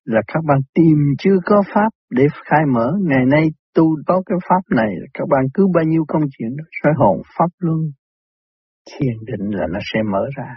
Là 0.03 0.21
các 0.27 0.39
bạn 0.47 0.57
tìm 0.73 0.97
chưa 1.19 1.37
có 1.45 1.63
pháp 1.73 1.89
để 2.09 2.27
khai 2.45 2.61
mở. 2.73 2.91
Ngày 3.01 3.25
nay 3.25 3.47
tu 3.73 3.83
có 4.07 4.21
cái 4.25 4.37
pháp 4.49 4.75
này, 4.75 4.91
các 5.13 5.27
bạn 5.29 5.43
cứ 5.53 5.67
bao 5.75 5.83
nhiêu 5.83 6.03
công 6.07 6.21
chuyện 6.37 6.49
đó, 6.57 6.63
soi 6.83 6.93
hồn 6.97 7.21
pháp 7.37 7.49
luân, 7.57 7.79
thiền 8.91 9.15
định 9.25 9.49
là 9.49 9.67
nó 9.73 9.79
sẽ 9.93 9.99
mở 10.11 10.25
ra. 10.37 10.55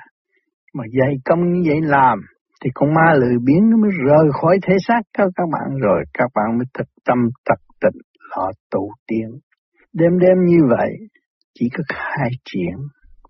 Mà 0.74 0.84
dạy 0.98 1.14
công 1.24 1.52
như 1.52 1.60
vậy 1.66 1.80
làm, 1.82 2.18
thì 2.64 2.70
con 2.74 2.94
ma 2.94 3.14
lười 3.14 3.36
biến 3.46 3.70
nó 3.70 3.76
mới 3.76 3.90
rời 4.06 4.26
khỏi 4.40 4.58
thể 4.62 4.74
xác 4.88 5.00
các 5.18 5.28
các 5.36 5.48
bạn 5.52 5.78
rồi 5.78 6.04
các 6.14 6.30
bạn 6.34 6.58
mới 6.58 6.66
thực 6.78 6.88
tâm 7.04 7.18
thật 7.46 7.60
tịnh 7.80 8.00
họ 8.30 8.50
tu 8.70 8.88
tiên 9.06 9.28
Đêm 9.92 10.18
đêm 10.18 10.36
như 10.46 10.58
vậy 10.68 10.90
chỉ 11.54 11.68
có 11.76 11.84
khai 11.88 12.30
triển 12.44 12.76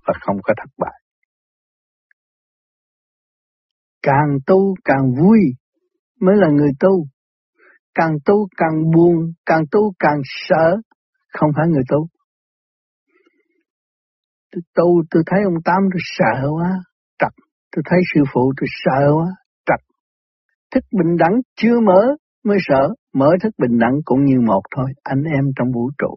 và 0.07 0.15
không 0.21 0.37
có 0.43 0.55
thất 0.57 0.71
bại. 0.79 1.01
Càng 4.03 4.39
tu 4.47 4.75
càng 4.85 5.13
vui 5.19 5.39
mới 6.21 6.37
là 6.37 6.49
người 6.49 6.71
tu 6.81 7.07
càng 7.95 8.15
tu 8.25 8.49
càng 8.57 8.91
buồn, 8.95 9.33
càng 9.47 9.63
tu 9.71 9.93
càng 9.99 10.21
sợ, 10.25 10.77
không 11.33 11.51
phải 11.57 11.67
người 11.69 11.83
tu. 11.89 12.07
Tôi 14.53 14.63
tu, 14.75 15.03
tôi 15.11 15.23
thấy 15.27 15.41
ông 15.45 15.63
Tám 15.65 15.83
tôi 15.93 16.01
sợ 16.03 16.49
quá, 16.51 16.71
trật. 17.19 17.33
Tôi 17.77 17.83
thấy 17.91 17.99
sư 18.15 18.21
phụ 18.35 18.53
tôi 18.61 18.69
sợ 18.85 19.13
quá, 19.15 19.27
trật. 19.67 19.81
Thức 20.75 20.85
bình 20.99 21.17
đẳng 21.19 21.41
chưa 21.57 21.81
mở 21.81 22.17
mới 22.45 22.59
sợ, 22.61 22.89
mở 23.15 23.27
thức 23.43 23.51
bình 23.59 23.79
đẳng 23.79 23.95
cũng 24.05 24.25
như 24.25 24.41
một 24.47 24.63
thôi, 24.77 24.93
anh 25.03 25.23
em 25.23 25.45
trong 25.57 25.73
vũ 25.73 25.91
trụ. 25.99 26.15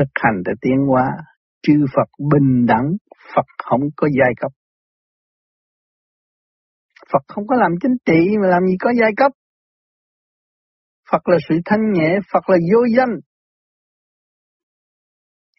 Thực 0.00 0.08
hành 0.14 0.42
để 0.44 0.52
tiến 0.60 0.86
hóa, 0.88 1.06
chư 1.62 1.74
Phật 1.94 2.08
bình 2.32 2.66
đẳng, 2.66 2.88
Phật 3.34 3.46
không 3.64 3.80
có 3.96 4.08
giai 4.18 4.32
cấp. 4.40 4.52
Phật 7.12 7.22
không 7.28 7.46
có 7.46 7.56
làm 7.56 7.70
chính 7.82 7.96
trị 8.04 8.36
mà 8.42 8.48
làm 8.48 8.66
gì 8.66 8.76
có 8.80 8.92
giai 9.00 9.10
cấp. 9.16 9.32
Phật 11.10 11.28
là 11.28 11.36
sự 11.48 11.54
thanh 11.64 11.92
nhẹ, 11.92 12.18
Phật 12.32 12.50
là 12.50 12.56
vô 12.72 12.80
danh. 12.96 13.20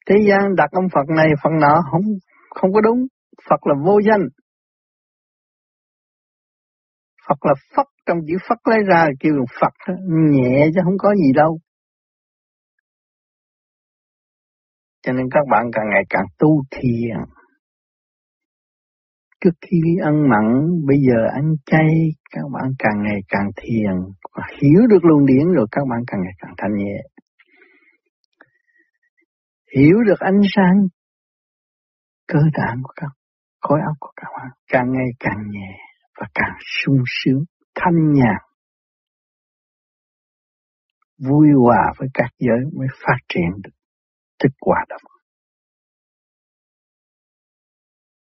Thế 0.09 0.15
gian 0.27 0.55
đặt 0.55 0.69
ông 0.71 0.89
Phật 0.93 1.09
này, 1.17 1.27
Phật 1.43 1.49
nọ 1.61 1.81
không 1.91 2.01
không 2.49 2.73
có 2.73 2.81
đúng. 2.81 3.07
Phật 3.49 3.67
là 3.67 3.75
vô 3.85 3.99
danh. 4.07 4.27
Phật 7.27 7.45
là 7.45 7.53
Phật, 7.75 7.87
trong 8.05 8.17
chữ 8.27 8.33
Phật 8.49 8.67
lấy 8.67 8.79
ra 8.87 9.07
kêu 9.19 9.33
là 9.33 9.45
Phật, 9.61 9.93
nhẹ 10.31 10.67
chứ 10.75 10.81
không 10.83 10.97
có 10.97 11.15
gì 11.15 11.33
đâu. 11.35 11.59
Cho 15.03 15.13
nên 15.13 15.25
các 15.31 15.45
bạn 15.51 15.65
càng 15.73 15.89
ngày 15.89 16.03
càng 16.09 16.25
tu 16.39 16.63
thiền. 16.71 17.17
Trước 19.43 19.55
khi 19.61 19.77
ăn 20.03 20.29
mặn, 20.29 20.45
bây 20.87 20.97
giờ 21.07 21.27
ăn 21.33 21.55
chay, 21.65 21.89
các 22.31 22.43
bạn 22.53 22.71
càng 22.79 23.03
ngày 23.03 23.19
càng 23.27 23.49
thiền, 23.55 23.95
và 24.35 24.43
hiểu 24.61 24.81
được 24.89 25.05
luồng 25.05 25.25
điển 25.25 25.53
rồi 25.55 25.67
các 25.71 25.81
bạn 25.89 25.99
càng 26.07 26.21
ngày 26.23 26.33
càng 26.37 26.53
thanh 26.57 26.75
nhẹ. 26.77 26.97
Hiểu 29.77 29.97
được 30.07 30.19
ánh 30.19 30.41
sáng 30.55 30.87
cơ 32.27 32.39
bản 32.57 32.77
của 32.83 32.93
các 32.95 33.11
khối 33.61 33.79
óc 33.85 33.95
của 33.99 34.11
các 34.15 34.27
bạn 34.37 34.47
càng 34.67 34.91
ngày 34.91 35.09
càng 35.19 35.41
nhẹ 35.51 35.77
và 36.19 36.27
càng 36.33 36.55
sung 36.59 37.03
sướng, 37.05 37.43
thanh 37.75 38.13
nhàn. 38.13 38.41
Vui 41.17 41.47
hòa 41.59 41.93
với 41.97 42.07
các 42.13 42.29
giới 42.39 42.59
mới 42.77 42.87
phát 43.05 43.17
triển 43.29 43.49
được 43.63 43.80
thích 44.43 44.55
hòa 44.61 44.85
đồng. 44.89 45.01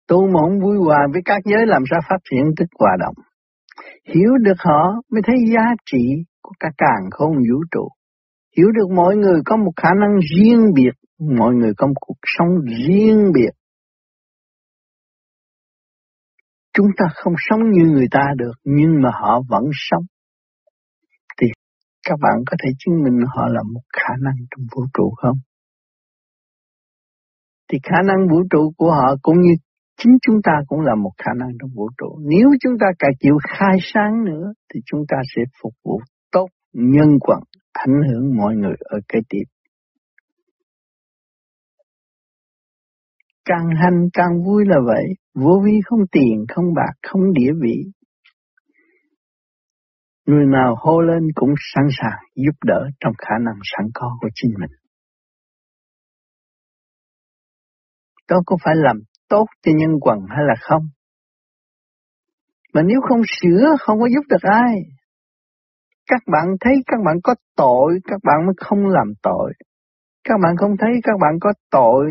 Tu 0.09 0.27
mộng 0.33 0.61
vui 0.63 0.77
hòa 0.85 1.07
với 1.13 1.23
các 1.25 1.43
giới 1.45 1.67
làm 1.67 1.83
sao 1.91 2.01
phát 2.09 2.19
triển 2.31 2.43
thích 2.59 2.69
hòa 2.79 2.97
đồng? 3.01 3.15
Hiểu 4.15 4.31
được 4.41 4.57
họ 4.59 5.03
mới 5.11 5.23
thấy 5.27 5.37
giá 5.55 5.65
trị 5.87 6.05
của 6.43 6.53
cả 6.61 6.69
càng 6.79 7.11
không 7.11 7.33
vũ 7.37 7.65
trụ. 7.71 7.89
Hiểu 8.57 8.67
được 8.75 8.95
mọi 8.97 9.17
người 9.17 9.41
có 9.45 9.57
một 9.57 9.73
khả 9.77 9.89
năng 10.01 10.19
riêng 10.35 10.67
biệt, 10.75 10.93
mọi 11.37 11.55
người 11.55 11.73
có 11.77 11.87
một 11.87 12.01
cuộc 12.01 12.21
sống 12.39 12.49
riêng 12.65 13.33
biệt. 13.35 13.51
Chúng 16.73 16.87
ta 16.97 17.05
không 17.15 17.35
sống 17.51 17.61
như 17.71 17.91
người 17.91 18.07
ta 18.11 18.25
được, 18.37 18.53
nhưng 18.65 19.03
mà 19.03 19.11
họ 19.13 19.43
vẫn 19.49 19.65
sống. 19.73 20.03
Thì 21.41 21.47
các 22.09 22.19
bạn 22.23 22.43
có 22.47 22.57
thể 22.63 22.71
chứng 22.79 23.03
minh 23.03 23.27
họ 23.27 23.49
là 23.49 23.61
một 23.73 23.83
khả 23.93 24.15
năng 24.21 24.35
trong 24.51 24.67
vũ 24.77 24.83
trụ 24.95 25.15
không? 25.17 25.37
Thì 27.73 27.79
khả 27.83 28.03
năng 28.05 28.29
vũ 28.31 28.43
trụ 28.51 28.73
của 28.77 28.91
họ 28.91 29.17
cũng 29.23 29.41
như 29.41 29.55
chính 29.97 30.13
chúng 30.23 30.37
ta 30.43 30.53
cũng 30.67 30.81
là 30.81 30.95
một 30.95 31.13
khả 31.19 31.33
năng 31.39 31.49
trong 31.61 31.71
vũ 31.75 31.89
trụ. 31.99 32.19
Nếu 32.29 32.49
chúng 32.61 32.73
ta 32.81 32.87
cả 32.99 33.09
chịu 33.21 33.39
khai 33.49 33.77
sáng 33.83 34.25
nữa 34.25 34.53
thì 34.75 34.81
chúng 34.87 35.01
ta 35.09 35.17
sẽ 35.37 35.43
phục 35.63 35.73
vụ 35.85 36.01
tốt 36.33 36.49
nhân 36.73 37.09
quần, 37.21 37.39
ảnh 37.73 38.01
hưởng 38.09 38.37
mọi 38.37 38.55
người 38.55 38.75
ở 38.79 38.99
cái 39.09 39.23
tiếp. 39.29 39.45
Càng 43.45 43.67
hành 43.83 44.09
càng 44.13 44.45
vui 44.47 44.65
là 44.67 44.77
vậy, 44.87 45.05
vô 45.35 45.63
vi 45.65 45.81
không 45.85 46.01
tiền, 46.13 46.45
không 46.49 46.75
bạc, 46.75 46.93
không 47.03 47.33
địa 47.33 47.53
vị. 47.63 47.85
Người 50.27 50.47
nào 50.47 50.77
hô 50.79 51.01
lên 51.01 51.23
cũng 51.35 51.55
sẵn 51.75 51.85
sàng 52.01 52.19
giúp 52.35 52.57
đỡ 52.65 52.81
trong 53.01 53.13
khả 53.19 53.35
năng 53.45 53.59
sẵn 53.63 53.91
có 53.95 54.17
của 54.21 54.29
chính 54.35 54.51
mình. 54.61 54.80
Đó 58.31 58.37
có 58.47 58.57
phải 58.65 58.75
làm 58.77 58.97
tốt 59.29 59.47
cho 59.63 59.73
nhân 59.77 59.91
quần 60.01 60.19
hay 60.29 60.45
là 60.49 60.55
không? 60.61 60.83
Mà 62.75 62.83
nếu 62.83 63.01
không 63.09 63.21
sửa 63.41 63.77
không 63.81 64.01
có 64.01 64.07
giúp 64.07 64.25
được 64.29 64.43
ai. 64.43 64.75
Các 66.07 66.23
bạn 66.33 66.57
thấy 66.61 66.75
các 66.87 66.97
bạn 67.07 67.17
có 67.23 67.35
tội, 67.57 68.01
các 68.05 68.21
bạn 68.25 68.47
mới 68.47 68.55
không 68.57 68.87
làm 68.87 69.13
tội. 69.23 69.53
Các 70.25 70.35
bạn 70.43 70.57
không 70.57 70.77
thấy 70.81 70.91
các 71.03 71.13
bạn 71.21 71.39
có 71.41 71.53
tội, 71.71 72.07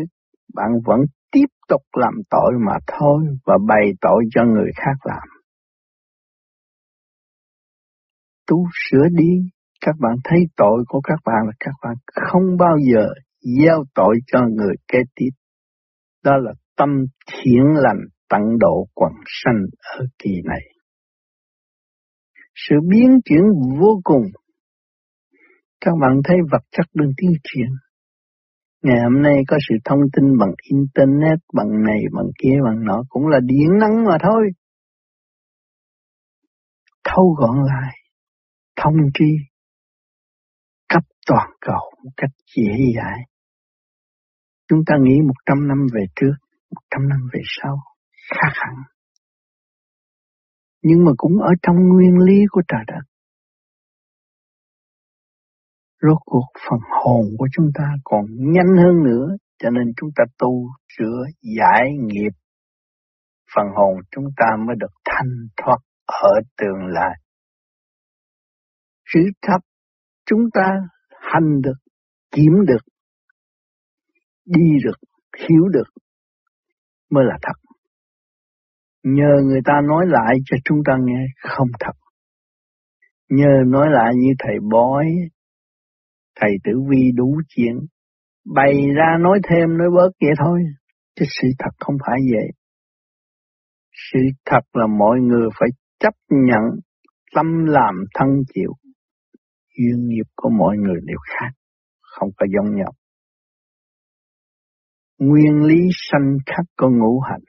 bạn 0.54 0.68
vẫn 0.84 1.00
tiếp 1.32 1.46
tục 1.68 1.82
làm 1.96 2.14
tội 2.30 2.52
mà 2.66 2.78
thôi 2.86 3.24
và 3.46 3.58
bày 3.68 3.92
tội 4.00 4.24
cho 4.30 4.44
người 4.44 4.70
khác 4.76 4.96
làm. 5.04 5.28
Tu 8.46 8.56
sửa 8.74 9.04
đi, 9.10 9.50
các 9.80 9.94
bạn 10.00 10.12
thấy 10.24 10.40
tội 10.56 10.84
của 10.88 11.00
các 11.00 11.18
bạn 11.24 11.46
là 11.46 11.52
các 11.60 11.74
bạn 11.82 11.94
không 12.14 12.56
bao 12.58 12.76
giờ 12.92 13.06
gieo 13.58 13.84
tội 13.94 14.18
cho 14.26 14.38
người 14.56 14.74
kế 14.88 14.98
tiếp. 15.14 15.30
Đó 16.24 16.32
là 16.36 16.52
tâm 16.76 16.88
thiện 17.26 17.64
lành 17.74 18.00
tận 18.28 18.40
độ 18.60 18.86
quần 18.94 19.12
sanh 19.26 19.60
ở 19.98 20.06
kỳ 20.18 20.30
này. 20.44 20.60
Sự 22.54 22.76
biến 22.90 23.20
chuyển 23.24 23.42
vô 23.80 24.00
cùng. 24.04 24.22
Các 25.80 25.92
bạn 26.00 26.20
thấy 26.24 26.36
vật 26.52 26.62
chất 26.70 26.86
đang 26.94 27.08
tiến 27.16 27.30
triển. 27.42 27.68
Ngày 28.82 28.96
hôm 29.04 29.22
nay 29.22 29.34
có 29.48 29.56
sự 29.68 29.74
thông 29.84 30.00
tin 30.12 30.38
bằng 30.38 30.52
Internet, 30.62 31.38
bằng 31.54 31.82
này, 31.86 32.00
bằng 32.12 32.26
kia, 32.42 32.56
bằng 32.64 32.84
nọ, 32.84 33.02
cũng 33.08 33.26
là 33.26 33.38
điện 33.44 33.68
năng 33.80 34.04
mà 34.04 34.18
thôi. 34.22 34.48
Thâu 37.04 37.34
gọn 37.38 37.56
lại, 37.66 37.94
thông 38.76 38.94
tri, 39.14 39.30
cấp 40.88 41.02
toàn 41.26 41.50
cầu 41.60 41.90
một 42.04 42.10
cách 42.16 42.30
dễ 42.56 42.72
dãi. 42.96 43.18
Chúng 44.70 44.82
ta 44.86 44.94
nghĩ 45.02 45.16
một 45.26 45.34
trăm 45.46 45.68
năm 45.68 45.78
về 45.94 46.04
trước, 46.16 46.34
một 46.74 46.82
trăm 46.90 47.08
năm 47.08 47.18
về 47.32 47.40
sau, 47.44 47.76
khác 48.30 48.52
hẳn. 48.52 48.74
Nhưng 50.82 51.04
mà 51.04 51.12
cũng 51.16 51.32
ở 51.42 51.50
trong 51.62 51.76
nguyên 51.76 52.18
lý 52.18 52.38
của 52.50 52.62
trời 52.68 52.80
đất. 52.86 53.02
Rốt 56.02 56.18
cuộc 56.24 56.46
phần 56.68 56.78
hồn 56.90 57.24
của 57.38 57.48
chúng 57.52 57.66
ta 57.74 57.84
còn 58.04 58.24
nhanh 58.28 58.76
hơn 58.76 59.04
nữa, 59.04 59.36
cho 59.58 59.70
nên 59.70 59.92
chúng 59.96 60.10
ta 60.16 60.24
tu 60.38 60.68
sửa 60.98 61.24
giải 61.58 61.84
nghiệp. 62.00 62.32
Phần 63.54 63.66
hồn 63.76 63.96
chúng 64.10 64.24
ta 64.36 64.46
mới 64.66 64.76
được 64.80 64.92
thanh 65.04 65.32
thoát 65.56 65.78
ở 66.06 66.40
tương 66.56 66.86
lai. 66.86 67.14
Sự 69.14 69.20
thấp 69.42 69.60
chúng 70.26 70.42
ta 70.54 70.68
hành 71.10 71.60
được, 71.62 71.78
kiếm 72.30 72.52
được, 72.66 72.84
đi 74.56 74.70
được, 74.84 75.08
hiểu 75.38 75.68
được 75.72 76.02
mới 77.10 77.24
là 77.24 77.38
thật. 77.42 77.70
Nhờ 79.02 79.32
người 79.44 79.60
ta 79.64 79.72
nói 79.88 80.06
lại 80.08 80.36
cho 80.44 80.56
chúng 80.64 80.78
ta 80.86 80.92
nghe 81.04 81.26
không 81.42 81.68
thật. 81.80 81.92
Nhờ 83.28 83.62
nói 83.66 83.86
lại 83.90 84.12
như 84.16 84.28
thầy 84.38 84.54
bói, 84.70 85.06
thầy 86.40 86.50
tử 86.64 86.72
vi 86.90 87.12
đủ 87.16 87.40
chuyện, 87.48 87.74
bày 88.54 88.72
ra 88.96 89.16
nói 89.20 89.40
thêm 89.50 89.78
nói 89.78 89.88
bớt 89.96 90.10
vậy 90.20 90.32
thôi, 90.38 90.60
chứ 91.14 91.24
sự 91.40 91.48
thật 91.58 91.70
không 91.80 91.96
phải 92.06 92.18
vậy. 92.32 92.48
Sự 94.12 94.18
thật 94.46 94.60
là 94.72 94.86
mọi 94.86 95.20
người 95.20 95.48
phải 95.60 95.68
chấp 95.98 96.14
nhận 96.30 96.80
tâm 97.34 97.64
làm 97.66 97.94
thân 98.14 98.28
chịu. 98.54 98.72
Duyên 99.78 100.08
nghiệp 100.08 100.26
của 100.36 100.50
mọi 100.50 100.76
người 100.76 101.00
đều 101.04 101.18
khác, 101.28 101.50
không 102.00 102.28
có 102.36 102.46
giống 102.54 102.76
nhau. 102.76 102.92
Nguyên 105.20 105.62
lý 105.62 105.78
sanh 106.10 106.38
khắc 106.46 106.66
của 106.76 106.88
ngũ 106.88 107.20
hành 107.20 107.42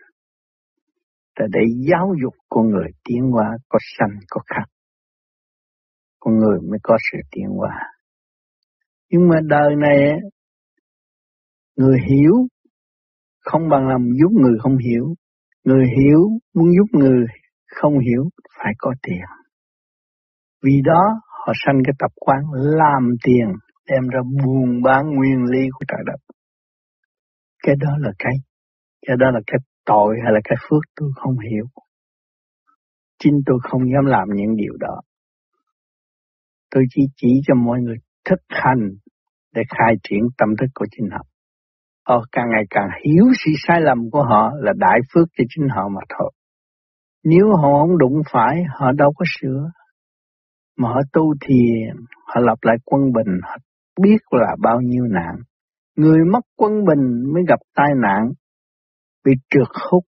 là 1.40 1.48
để 1.52 1.60
giáo 1.90 2.08
dục 2.24 2.34
con 2.50 2.70
người 2.70 2.88
tiến 3.04 3.32
hóa 3.32 3.58
có 3.70 3.80
sanh, 3.98 4.20
có 4.30 4.42
khắc. 4.48 4.70
Con 6.20 6.38
người 6.38 6.60
mới 6.70 6.80
có 6.84 6.98
sự 7.12 7.18
tiến 7.32 7.46
hóa. 7.58 7.76
Nhưng 9.10 9.28
mà 9.30 9.36
đời 9.44 9.76
này, 9.76 10.20
người 11.76 11.98
hiểu 12.10 12.34
không 13.40 13.70
bằng 13.70 13.88
làm 13.88 14.02
giúp 14.20 14.32
người 14.42 14.58
không 14.60 14.78
hiểu. 14.78 15.14
Người 15.64 15.86
hiểu 15.86 16.20
muốn 16.54 16.68
giúp 16.78 17.00
người 17.00 17.26
không 17.66 17.94
hiểu 18.00 18.30
phải 18.58 18.74
có 18.78 18.94
tiền. 19.04 19.26
Vì 20.64 20.82
đó, 20.86 21.22
họ 21.46 21.54
sanh 21.66 21.82
cái 21.86 21.94
tập 22.00 22.12
quán 22.16 22.40
làm 22.54 23.10
tiền, 23.24 23.48
đem 23.88 24.08
ra 24.08 24.20
buôn 24.44 24.82
bán 24.84 25.06
nguyên 25.16 25.44
lý 25.52 25.68
của 25.72 25.86
trời 25.88 26.02
đất. 26.06 26.36
Cái 27.64 27.76
đó 27.80 27.90
là 28.00 28.12
cái, 28.20 28.34
cái 29.08 29.18
đó 29.20 29.32
là 29.32 29.40
cái 29.48 29.60
tội 29.86 30.16
hay 30.24 30.34
là 30.34 30.40
cái 30.44 30.58
phước 30.70 30.84
tôi 30.96 31.10
không 31.16 31.40
hiểu. 31.40 31.66
Chính 33.20 33.42
tôi 33.46 33.60
không 33.64 33.82
dám 33.94 34.06
làm 34.06 34.28
những 34.36 34.56
điều 34.56 34.74
đó. 34.80 35.02
Tôi 36.72 36.84
chỉ 36.90 37.02
chỉ 37.16 37.42
cho 37.48 37.56
mọi 37.56 37.80
người 37.80 37.98
thực 38.26 38.40
hành 38.50 38.90
để 39.54 39.62
khai 39.70 39.96
triển 40.04 40.20
tâm 40.38 40.50
thức 40.60 40.68
của 40.74 40.86
chính 40.92 41.10
họ. 41.12 41.24
Họ 42.08 42.26
càng 42.32 42.46
ngày 42.50 42.64
càng 42.70 42.90
hiểu 43.06 43.26
sự 43.46 43.52
sai 43.68 43.82
lầm 43.82 44.10
của 44.12 44.24
họ 44.24 44.52
là 44.56 44.74
đại 44.78 45.00
phước 45.14 45.28
cho 45.38 45.44
chính 45.50 45.68
họ 45.70 45.90
mà 45.90 46.02
thôi. 46.10 46.32
Nếu 47.24 47.46
họ 47.56 47.80
không 47.82 47.98
đụng 47.98 48.22
phải, 48.32 48.64
họ 48.80 48.92
đâu 48.92 49.14
có 49.16 49.26
sửa. 49.40 49.72
Mà 50.78 50.90
họ 50.90 51.00
tu 51.14 51.34
thiền, 51.42 52.06
họ 52.28 52.42
lập 52.42 52.58
lại 52.62 52.76
quân 52.86 53.02
bình, 53.14 53.40
họ 53.44 53.58
biết 54.02 54.18
là 54.32 54.56
bao 54.60 54.82
nhiêu 54.82 55.04
nạn. 55.04 55.36
Người 56.02 56.20
mất 56.34 56.46
quân 56.56 56.72
bình 56.88 57.34
mới 57.34 57.44
gặp 57.48 57.60
tai 57.76 57.90
nạn, 58.02 58.32
bị 59.26 59.32
trượt 59.50 59.68
hút, 59.92 60.04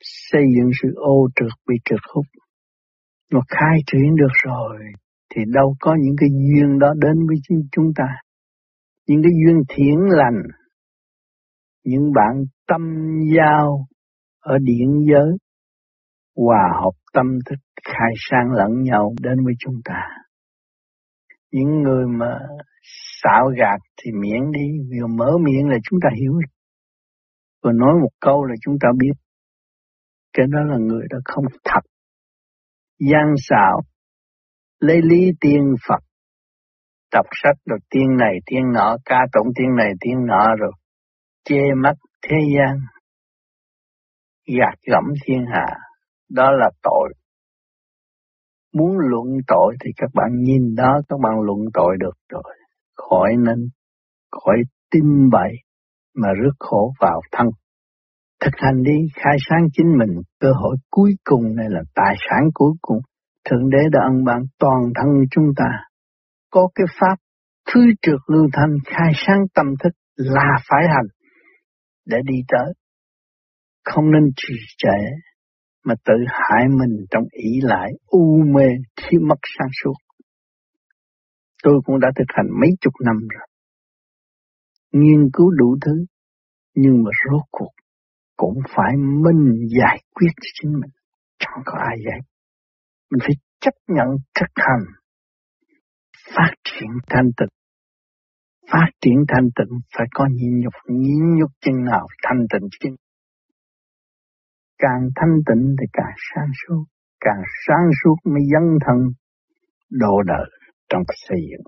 xây 0.00 0.42
dựng 0.56 0.70
sự 0.82 0.88
ô 0.96 1.28
trượt 1.34 1.52
bị 1.68 1.74
trượt 1.84 2.00
hút. 2.14 2.26
Mà 3.32 3.40
khai 3.48 3.78
triển 3.86 4.16
được 4.16 4.34
rồi, 4.44 4.78
thì 5.34 5.42
đâu 5.46 5.76
có 5.80 5.96
những 6.00 6.14
cái 6.20 6.28
duyên 6.28 6.78
đó 6.78 6.88
đến 7.00 7.26
với 7.26 7.36
chúng 7.72 7.92
ta. 7.96 8.04
Những 9.08 9.22
cái 9.22 9.32
duyên 9.32 9.62
thiện 9.68 9.98
lành, 10.08 10.42
những 11.84 12.12
bạn 12.14 12.44
tâm 12.68 12.80
giao 13.36 13.86
ở 14.40 14.58
điện 14.58 14.88
giới, 15.10 15.36
hòa 16.36 16.80
hợp 16.82 16.94
tâm 17.12 17.26
thức 17.46 17.58
khai 17.84 18.12
sang 18.30 18.52
lẫn 18.52 18.82
nhau 18.82 19.14
đến 19.22 19.44
với 19.44 19.54
chúng 19.58 19.80
ta. 19.84 20.02
Những 21.52 21.82
người 21.82 22.06
mà 22.06 22.38
xạo 23.22 23.50
gạt 23.58 23.80
thì 23.96 24.10
miệng 24.12 24.52
đi, 24.52 24.66
vừa 24.90 25.06
mở 25.06 25.30
miệng 25.44 25.68
là 25.68 25.76
chúng 25.90 25.98
ta 26.02 26.08
hiểu. 26.20 26.32
Vừa 27.62 27.72
nói 27.72 27.94
một 28.02 28.10
câu 28.20 28.44
là 28.44 28.54
chúng 28.60 28.76
ta 28.80 28.88
biết. 28.98 29.12
Cái 30.32 30.46
đó 30.50 30.58
là 30.70 30.76
người 30.78 31.06
đó 31.10 31.18
không 31.24 31.44
thật. 31.64 31.80
gian 32.98 33.34
xạo, 33.48 33.80
lấy 34.80 35.02
lý 35.02 35.30
tiên 35.40 35.74
Phật, 35.88 36.04
đọc 37.12 37.26
sách 37.42 37.56
rồi 37.66 37.78
tiên 37.90 38.16
này 38.18 38.38
tiên 38.46 38.62
nọ, 38.74 38.96
ca 39.04 39.18
tụng 39.32 39.46
tiên 39.56 39.76
này 39.76 39.92
tiên 40.00 40.26
nọ 40.26 40.54
rồi, 40.58 40.72
chê 41.44 41.60
mắt 41.76 41.94
thế 42.22 42.36
gian, 42.56 42.76
gạt 44.58 44.78
gẫm 44.90 45.04
thiên 45.24 45.44
hạ, 45.54 45.66
đó 46.28 46.50
là 46.50 46.70
tội. 46.82 47.12
Muốn 48.74 48.96
luận 48.98 49.26
tội 49.46 49.76
thì 49.84 49.90
các 49.96 50.10
bạn 50.14 50.30
nhìn 50.42 50.74
đó 50.74 51.00
các 51.08 51.16
bạn 51.22 51.32
luận 51.40 51.58
tội 51.74 51.96
được 52.00 52.14
rồi 52.28 52.61
khỏi 52.96 53.30
nên 53.38 53.68
khỏi 54.30 54.56
tin 54.90 55.30
bậy 55.32 55.52
mà 56.14 56.28
rước 56.42 56.54
khổ 56.58 56.92
vào 57.00 57.20
thân. 57.32 57.46
Thực 58.44 58.54
hành 58.54 58.82
đi, 58.82 58.98
khai 59.14 59.36
sáng 59.48 59.66
chính 59.72 59.98
mình, 59.98 60.22
cơ 60.40 60.48
hội 60.52 60.76
cuối 60.90 61.14
cùng 61.24 61.56
này 61.56 61.66
là 61.70 61.82
tài 61.94 62.14
sản 62.30 62.50
cuối 62.54 62.72
cùng. 62.82 62.98
Thượng 63.50 63.70
Đế 63.70 63.78
đã 63.92 64.00
ân 64.04 64.24
ban 64.24 64.42
toàn 64.58 64.80
thân 64.94 65.08
chúng 65.30 65.46
ta. 65.56 65.70
Có 66.50 66.68
cái 66.74 66.86
pháp 67.00 67.16
thứ 67.72 67.80
trượt 68.02 68.20
lưu 68.26 68.48
thanh 68.52 68.76
khai 68.84 69.12
sáng 69.26 69.44
tâm 69.54 69.66
thức 69.82 69.92
là 70.16 70.48
phải 70.68 70.88
hành 70.88 71.06
để 72.06 72.16
đi 72.24 72.34
tới. 72.48 72.72
Không 73.84 74.10
nên 74.10 74.22
trì 74.36 74.54
trệ 74.78 74.98
mà 75.84 75.94
tự 76.04 76.14
hại 76.28 76.68
mình 76.68 77.06
trong 77.10 77.24
ý 77.30 77.60
lại 77.62 77.90
u 78.06 78.42
mê 78.54 78.68
khi 78.96 79.18
mất 79.18 79.38
sáng 79.58 79.68
suốt. 79.82 79.94
Tôi 81.62 81.80
cũng 81.84 82.00
đã 82.00 82.08
thực 82.16 82.24
hành 82.28 82.46
mấy 82.60 82.70
chục 82.80 82.92
năm 83.04 83.16
rồi. 83.28 83.46
Nghiên 84.92 85.30
cứu 85.32 85.50
đủ 85.50 85.76
thứ, 85.86 86.04
nhưng 86.74 87.02
mà 87.04 87.10
rốt 87.24 87.42
cuộc 87.50 87.72
cũng 88.36 88.58
phải 88.76 88.96
mình 88.96 89.68
giải 89.80 90.02
quyết 90.14 90.30
cho 90.42 90.50
chính 90.54 90.72
mình. 90.72 90.90
Chẳng 91.38 91.62
có 91.64 91.78
ai 91.78 91.96
giải. 92.06 92.20
Mình 93.10 93.18
phải 93.20 93.34
chấp 93.60 93.74
nhận 93.88 94.08
thực 94.40 94.50
hành, 94.54 94.84
phát 96.36 96.54
triển 96.64 96.90
thanh 97.10 97.30
tịnh. 97.36 97.48
Phát 98.72 98.90
triển 99.00 99.24
thanh 99.28 99.48
tịnh 99.56 99.78
phải 99.96 100.06
có 100.14 100.26
nhịn 100.32 100.60
nhục, 100.60 100.72
nhịn 100.88 101.38
nhục 101.38 101.50
chừng 101.60 101.84
nào 101.84 102.06
thanh 102.22 102.46
tịnh 102.52 102.68
chừng. 102.80 102.96
Càng 104.78 105.08
thanh 105.16 105.38
tịnh 105.46 105.76
thì 105.80 105.86
càng 105.92 106.14
sáng 106.16 106.50
suốt, 106.66 106.84
càng 107.20 107.42
sáng 107.66 107.90
suốt 108.04 108.16
mới 108.24 108.42
dấn 108.52 108.78
thân 108.86 108.96
độ 109.90 110.22
đời 110.26 110.50
trong 110.92 111.02
xây 111.28 111.38
dựng. 111.50 111.66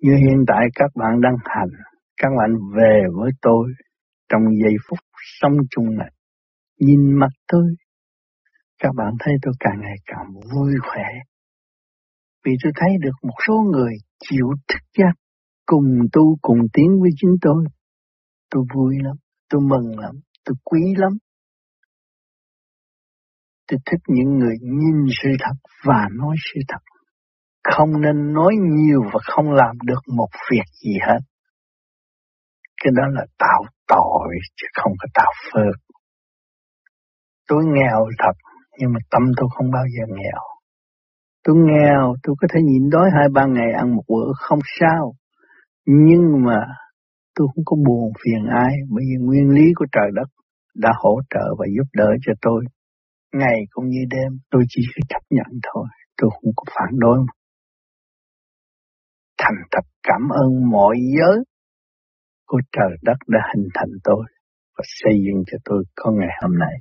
Như 0.00 0.16
hiện 0.16 0.44
tại 0.46 0.64
các 0.74 0.90
bạn 0.94 1.20
đang 1.20 1.36
hành, 1.44 1.72
các 2.16 2.28
bạn 2.38 2.50
về 2.76 3.02
với 3.18 3.30
tôi 3.42 3.72
trong 4.28 4.42
giây 4.62 4.74
phút 4.88 4.98
sống 5.40 5.56
chung 5.70 5.98
này. 5.98 6.12
Nhìn 6.80 7.18
mặt 7.18 7.32
tôi, 7.52 7.66
các 8.78 8.90
bạn 8.96 9.12
thấy 9.20 9.34
tôi 9.42 9.54
càng 9.60 9.80
ngày 9.80 9.96
càng 10.06 10.26
vui 10.54 10.72
khỏe. 10.82 11.08
Vì 12.44 12.52
tôi 12.62 12.72
thấy 12.76 12.90
được 13.00 13.16
một 13.22 13.34
số 13.48 13.54
người 13.72 13.92
chịu 14.18 14.46
thức 14.68 14.82
giác 14.98 15.12
cùng 15.66 15.84
tu 16.12 16.38
cùng 16.42 16.58
tiến 16.72 17.00
với 17.00 17.10
chính 17.16 17.36
tôi. 17.40 17.64
Tôi 18.50 18.64
vui 18.74 18.94
lắm, 19.02 19.16
tôi 19.48 19.60
mừng 19.60 19.98
lắm, 19.98 20.14
tôi 20.44 20.54
quý 20.64 20.80
lắm. 20.96 21.12
Tôi 23.68 23.78
thích 23.90 24.00
những 24.08 24.38
người 24.38 24.54
nhìn 24.60 25.06
sự 25.22 25.28
thật 25.40 25.70
và 25.84 26.08
nói 26.18 26.36
sự 26.54 26.60
thật. 26.68 26.89
Không 27.62 28.00
nên 28.00 28.32
nói 28.32 28.54
nhiều 28.60 29.02
và 29.12 29.20
không 29.22 29.52
làm 29.52 29.76
được 29.84 30.00
một 30.16 30.28
việc 30.50 30.64
gì 30.84 30.94
hết. 31.08 31.18
Cái 32.84 32.92
đó 32.96 33.02
là 33.12 33.26
tạo 33.38 33.62
tội 33.88 34.34
chứ 34.56 34.66
không 34.82 34.92
có 34.98 35.08
tạo 35.14 35.32
phước. 35.52 35.76
Tôi 37.48 37.64
nghèo 37.64 38.06
thật, 38.18 38.36
nhưng 38.78 38.92
mà 38.92 38.98
tâm 39.10 39.22
tôi 39.36 39.48
không 39.56 39.70
bao 39.70 39.84
giờ 39.98 40.14
nghèo. 40.16 40.40
Tôi 41.44 41.56
nghèo, 41.56 42.14
tôi 42.22 42.36
có 42.40 42.48
thể 42.54 42.60
nhịn 42.62 42.90
đói 42.90 43.10
hai 43.16 43.28
ba 43.34 43.46
ngày 43.46 43.72
ăn 43.72 43.96
một 43.96 44.02
bữa 44.08 44.32
không 44.36 44.58
sao. 44.80 45.14
Nhưng 45.86 46.44
mà 46.46 46.66
tôi 47.34 47.48
không 47.54 47.64
có 47.64 47.76
buồn 47.86 48.12
phiền 48.24 48.46
ai 48.50 48.74
bởi 48.90 49.04
vì 49.08 49.26
nguyên 49.26 49.50
lý 49.50 49.72
của 49.74 49.86
trời 49.92 50.10
đất 50.14 50.28
đã 50.74 50.90
hỗ 50.96 51.20
trợ 51.30 51.54
và 51.58 51.66
giúp 51.76 51.88
đỡ 51.92 52.08
cho 52.26 52.32
tôi. 52.42 52.64
Ngày 53.32 53.58
cũng 53.70 53.88
như 53.88 54.00
đêm 54.10 54.38
tôi 54.50 54.62
chỉ 54.68 54.82
chấp 55.08 55.22
nhận 55.30 55.60
thôi, 55.74 55.86
tôi 56.16 56.30
không 56.30 56.52
có 56.56 56.64
phản 56.66 56.98
đối. 56.98 57.18
Thành 59.40 59.58
thật 59.70 59.86
cảm 60.02 60.22
ơn 60.42 60.70
mọi 60.70 60.96
giới 61.16 61.38
của 62.46 62.60
trời 62.72 62.92
đất 63.02 63.18
đã 63.28 63.40
hình 63.54 63.68
thành 63.74 63.92
tôi 64.04 64.24
và 64.76 64.84
xây 64.86 65.14
dựng 65.24 65.44
cho 65.46 65.58
tôi 65.64 65.84
có 65.96 66.10
ngày 66.10 66.34
hôm 66.42 66.58
nay. 66.58 66.74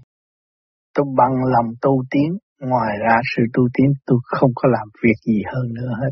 Tôi 0.93 1.05
bằng 1.17 1.35
lòng 1.53 1.69
tu 1.81 2.03
tiến, 2.11 2.37
ngoài 2.59 2.97
ra 3.01 3.15
sự 3.35 3.43
tu 3.53 3.63
tiến 3.73 3.87
tôi 4.05 4.19
không 4.23 4.51
có 4.55 4.69
làm 4.71 4.87
việc 5.03 5.17
gì 5.27 5.41
hơn 5.53 5.73
nữa 5.73 5.91
hết. 6.01 6.11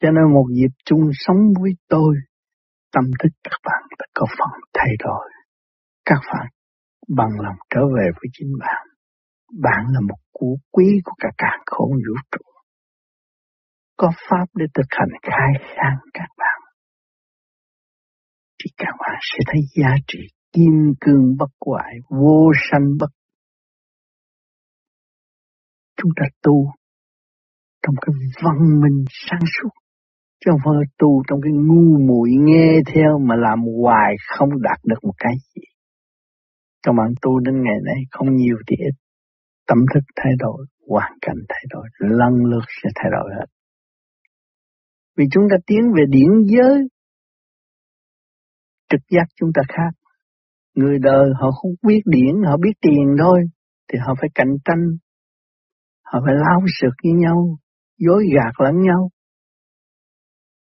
Cho 0.00 0.10
nên 0.10 0.24
một 0.34 0.46
dịp 0.56 0.74
chung 0.84 1.10
sống 1.12 1.40
với 1.60 1.72
tôi, 1.88 2.14
tâm 2.92 3.04
thức 3.22 3.32
các 3.44 3.58
bạn 3.64 3.82
đã 3.98 4.06
có 4.14 4.26
phần 4.38 4.60
thay 4.74 4.92
đổi. 4.98 5.30
Các 6.04 6.20
bạn 6.32 6.46
bằng 7.08 7.40
lòng 7.40 7.56
trở 7.70 7.80
về 7.96 8.06
với 8.14 8.28
chính 8.32 8.52
bạn. 8.60 8.86
Bạn 9.62 9.84
là 9.92 10.00
một 10.00 10.18
của 10.32 10.56
quý 10.72 11.00
của 11.04 11.12
cả 11.18 11.28
càng 11.38 11.60
khôn 11.66 11.90
vũ 11.90 12.14
trụ. 12.30 12.51
Có 14.02 14.12
pháp 14.30 14.46
để 14.54 14.66
thực 14.74 14.86
hành 14.90 15.08
khai 15.22 15.52
sáng 15.76 15.98
các 16.14 16.28
bạn. 16.38 16.60
Thì 18.58 18.70
các 18.76 18.94
bạn 18.98 19.18
sẽ 19.20 19.38
thấy 19.46 19.60
giá 19.76 19.96
trị 20.06 20.18
kim 20.52 20.74
cương 21.00 21.36
bất 21.38 21.50
hoại, 21.66 21.94
vô 22.10 22.52
sanh 22.70 22.86
bất. 23.00 23.06
Chúng 25.96 26.10
ta 26.16 26.26
tu 26.42 26.72
trong 27.82 27.94
cái 28.00 28.14
văn 28.44 28.80
minh 28.82 29.04
sáng 29.08 29.40
suốt, 29.40 29.70
chứ 30.40 30.50
không 30.50 30.60
phải 30.64 30.86
tu 30.98 31.22
trong 31.28 31.40
cái 31.42 31.52
ngu 31.52 31.98
muội 32.08 32.30
nghe 32.38 32.68
theo 32.94 33.18
mà 33.18 33.34
làm 33.36 33.58
hoài 33.82 34.14
không 34.28 34.48
đạt 34.62 34.78
được 34.84 34.98
một 35.02 35.14
cái 35.18 35.32
gì. 35.54 35.62
Các 36.82 36.92
bạn 36.98 37.08
tu 37.22 37.40
đến 37.40 37.54
ngày 37.62 37.78
nay 37.84 38.02
không 38.10 38.36
nhiều 38.36 38.56
thì 38.66 38.76
ít, 38.76 38.94
tâm 39.66 39.78
thức 39.94 40.04
thay 40.16 40.32
đổi, 40.38 40.66
hoàn 40.88 41.12
cảnh 41.20 41.40
thay 41.48 41.64
đổi, 41.70 41.88
lần 41.98 42.34
lượt 42.44 42.64
sẽ 42.82 42.90
thay 42.94 43.10
đổi 43.10 43.30
hết. 43.38 43.46
Vì 45.16 45.24
chúng 45.32 45.44
ta 45.50 45.56
tiến 45.66 45.80
về 45.96 46.04
điển 46.08 46.30
giới, 46.46 46.88
trực 48.90 49.00
giác 49.10 49.24
chúng 49.36 49.50
ta 49.54 49.62
khác. 49.68 49.90
Người 50.74 50.98
đời 51.02 51.30
họ 51.40 51.50
không 51.50 51.70
biết 51.86 52.00
điển, 52.04 52.42
họ 52.46 52.56
biết 52.56 52.72
tiền 52.80 53.16
thôi, 53.18 53.38
thì 53.88 53.98
họ 54.06 54.14
phải 54.20 54.30
cạnh 54.34 54.56
tranh, 54.64 54.96
họ 56.02 56.20
phải 56.24 56.34
lao 56.34 56.60
sượt 56.80 56.92
với 57.02 57.12
nhau, 57.12 57.58
dối 57.98 58.24
gạt 58.34 58.64
lẫn 58.64 58.74
nhau. 58.80 59.10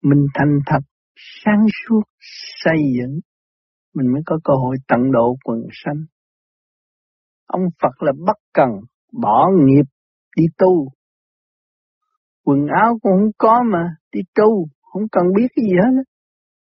Mình 0.04 0.26
thành 0.34 0.60
thật, 0.66 0.80
sáng 1.16 1.66
suốt, 1.86 2.02
xây 2.64 2.78
dựng, 2.98 3.20
mình 3.94 4.14
mới 4.14 4.22
có 4.26 4.40
cơ 4.44 4.54
hội 4.54 4.76
tận 4.88 5.12
độ 5.12 5.38
quần 5.44 5.60
sanh. 5.72 6.06
Ông 7.46 7.62
Phật 7.82 8.04
là 8.04 8.12
bất 8.26 8.38
cần, 8.54 8.70
bỏ 9.22 9.48
nghiệp 9.66 9.86
đi 10.38 10.44
tu. 10.58 10.92
Quần 12.46 12.60
áo 12.84 12.98
cũng 13.02 13.12
không 13.12 13.32
có 13.38 13.64
mà, 13.72 13.96
đi 14.18 14.24
tu, 14.36 14.68
không 14.82 15.06
cần 15.12 15.26
biết 15.36 15.48
cái 15.56 15.64
gì 15.66 15.76
hết. 15.84 16.04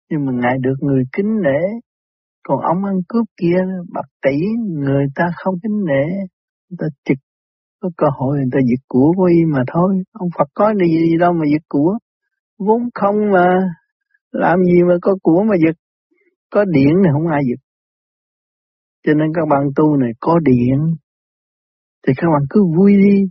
Nhưng 0.10 0.26
mà 0.26 0.32
Ngài 0.42 0.56
được 0.66 0.78
người 0.80 1.04
kính 1.16 1.32
nể, 1.44 1.62
còn 2.48 2.60
ông 2.72 2.86
ăn 2.86 2.96
cướp 3.08 3.26
kia, 3.38 3.60
bạc 3.94 4.08
tỷ, 4.22 4.38
người 4.86 5.06
ta 5.16 5.24
không 5.44 5.56
kính 5.64 5.78
nể, 5.88 6.06
người 6.70 6.78
ta 6.80 6.88
trực 7.06 7.18
có 7.82 7.90
cơ 7.98 8.08
hội 8.18 8.38
người 8.38 8.50
ta 8.52 8.60
giật 8.70 8.84
của 8.88 9.14
của 9.18 9.24
y 9.24 9.46
mà 9.54 9.64
thôi. 9.74 10.04
Ông 10.12 10.30
Phật 10.38 10.50
có 10.54 10.74
gì, 10.74 11.10
gì 11.10 11.18
đâu 11.20 11.34
mà 11.34 11.46
giật 11.52 11.64
của. 11.70 11.98
Vốn 12.60 12.82
không 12.94 13.16
mà, 13.34 13.48
làm 14.32 14.60
gì 14.64 14.84
mà 14.90 14.96
có 15.02 15.16
của 15.24 15.44
mà 15.50 15.56
giật. 15.66 15.76
Có 16.50 16.66
điện 16.66 16.94
thì 17.04 17.10
không 17.14 17.28
ai 17.28 17.42
giật. 17.50 17.62
Cho 19.04 19.14
nên 19.14 19.28
các 19.36 19.46
bạn 19.50 19.64
tu 19.76 19.98
này 19.98 20.12
có 20.20 20.40
điện, 20.40 20.96
thì 22.08 22.14
các 22.18 22.28
bạn 22.34 22.42
cứ 22.50 22.62
vui 22.78 22.94
đi. 22.94 23.24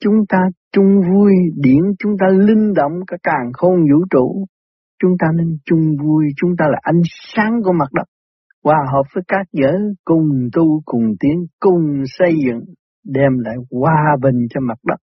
Chúng 0.00 0.26
ta 0.28 0.38
chung 0.72 1.00
vui, 1.10 1.32
điển 1.56 1.82
chúng 1.98 2.12
ta 2.20 2.26
linh 2.38 2.72
động 2.74 2.92
cả 3.06 3.16
càng 3.22 3.52
khôn 3.52 3.74
vũ 3.76 4.04
trụ. 4.10 4.44
Chúng 5.02 5.12
ta 5.18 5.26
nên 5.36 5.58
chung 5.64 5.96
vui, 6.02 6.24
chúng 6.36 6.50
ta 6.58 6.64
là 6.68 6.78
ánh 6.82 7.00
sáng 7.34 7.60
của 7.64 7.72
mặt 7.72 7.92
đất. 7.92 8.04
Hòa 8.64 8.78
hợp 8.92 9.02
với 9.14 9.24
các 9.28 9.46
giới, 9.52 9.78
cùng 10.04 10.28
tu, 10.52 10.82
cùng 10.84 11.04
tiến, 11.20 11.46
cùng 11.60 12.02
xây 12.06 12.32
dựng, 12.46 12.60
đem 13.04 13.38
lại 13.38 13.54
hòa 13.70 14.16
bình 14.22 14.46
cho 14.50 14.60
mặt 14.60 14.78
đất. 14.84 14.96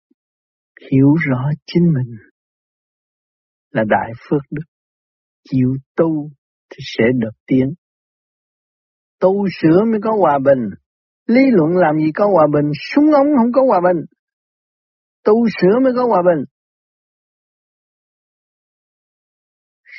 Hiểu 0.93 1.15
rõ 1.29 1.51
chính 1.67 1.85
mình 1.85 2.17
là 3.71 3.85
đại 3.89 4.13
phước 4.29 4.43
đức. 4.51 4.63
Chịu 5.51 5.75
tu 5.97 6.31
thì 6.71 6.79
sẽ 6.97 7.05
được 7.19 7.37
tiến. 7.47 7.73
Tu 9.21 9.47
sửa 9.61 9.85
mới 9.91 10.01
có 10.03 10.11
hòa 10.21 10.39
bình. 10.45 10.71
Lý 11.27 11.43
luận 11.51 11.71
làm 11.77 11.99
gì 11.99 12.13
có 12.15 12.27
hòa 12.33 12.47
bình, 12.53 12.71
súng 12.95 13.13
ống 13.13 13.27
không 13.39 13.53
có 13.53 13.63
hòa 13.69 13.81
bình. 13.81 14.05
Tu 15.25 15.35
sửa 15.61 15.79
mới 15.83 15.93
có 15.97 16.07
hòa 16.07 16.23
bình. 16.29 16.45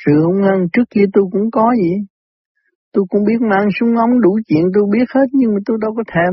Sự 0.04 0.12
hung 0.24 0.42
hăng 0.42 0.66
trước 0.72 0.84
kia 0.90 1.04
tôi 1.12 1.24
cũng 1.32 1.50
có 1.52 1.72
gì. 1.82 1.92
Tôi 2.92 3.04
cũng 3.08 3.24
biết 3.24 3.40
mang 3.40 3.68
súng 3.80 3.96
ống 3.96 4.20
đủ 4.20 4.38
chuyện 4.46 4.64
tôi 4.74 4.84
biết 4.92 5.04
hết 5.14 5.26
nhưng 5.32 5.54
mà 5.54 5.60
tôi 5.66 5.76
đâu 5.80 5.94
có 5.96 6.02
thèm. 6.14 6.32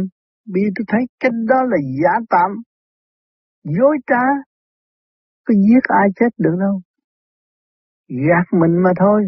Vì 0.54 0.62
tôi 0.75 0.86
thấy 0.88 1.01
cái 1.19 1.32
đó 1.49 1.56
là 1.71 1.77
giả 2.01 2.13
tạm, 2.30 2.51
dối 3.63 3.97
trá. 4.08 4.23
Có 5.45 5.54
giết 5.54 5.84
ai 5.84 6.08
chết 6.15 6.30
được 6.38 6.56
đâu. 6.60 6.82
Gạt 8.08 8.45
mình 8.62 8.84
mà 8.84 8.91
thôi. 8.99 9.21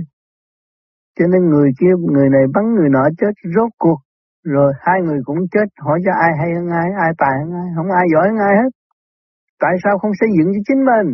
Cho 1.19 1.25
nên 1.31 1.49
người 1.49 1.69
kia, 1.79 1.93
người 2.13 2.29
này 2.29 2.41
bắn 2.53 2.63
người 2.75 2.89
nọ 2.89 3.03
chết 3.17 3.33
rốt 3.55 3.69
cuộc. 3.77 3.99
Rồi 4.43 4.73
hai 4.79 5.01
người 5.01 5.19
cũng 5.25 5.37
chết, 5.51 5.67
hỏi 5.77 5.99
cho 6.05 6.11
ai 6.21 6.31
hay 6.39 6.49
hơn 6.55 6.67
ai, 6.81 6.89
ai 7.03 7.11
tài 7.17 7.35
hơn 7.39 7.51
ai, 7.61 7.67
không 7.75 7.91
ai 7.99 8.05
giỏi 8.13 8.27
hơn 8.29 8.37
ai 8.37 8.55
hết. 8.61 8.82
Tại 9.63 9.75
sao 9.83 9.93
không 10.01 10.11
xây 10.19 10.29
dựng 10.37 10.49
cho 10.53 10.61
chính 10.67 10.81
mình? 10.91 11.09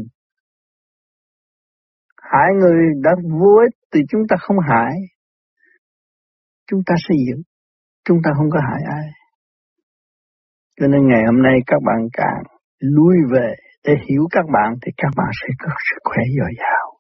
Hại 2.32 2.50
người 2.60 2.82
đã 3.04 3.12
vô 3.40 3.54
ích 3.66 3.76
thì 3.94 4.00
chúng 4.10 4.22
ta 4.30 4.36
không 4.40 4.58
hại. 4.70 4.94
Chúng 6.68 6.82
ta 6.86 6.96
xây 7.08 7.18
dựng, 7.28 7.42
chúng 8.06 8.18
ta 8.24 8.30
không 8.38 8.50
có 8.54 8.60
hại 8.70 8.82
ai. 9.00 9.08
Cho 10.80 10.88
nên 10.88 11.02
ngày 11.08 11.24
hôm 11.26 11.44
nay 11.44 11.58
các 11.68 11.82
bạn 11.88 12.00
càng 12.14 12.44
lui 12.80 13.16
về 13.34 13.54
để 13.84 13.94
hiểu 14.10 14.24
các 14.32 14.46
bạn 14.54 14.70
thì 14.82 14.92
các 14.98 15.12
bạn 15.18 15.30
sẽ 15.42 15.48
có 15.60 15.70
sức 15.90 16.00
khỏe 16.04 16.24
dồi 16.38 16.54
dào 16.58 17.00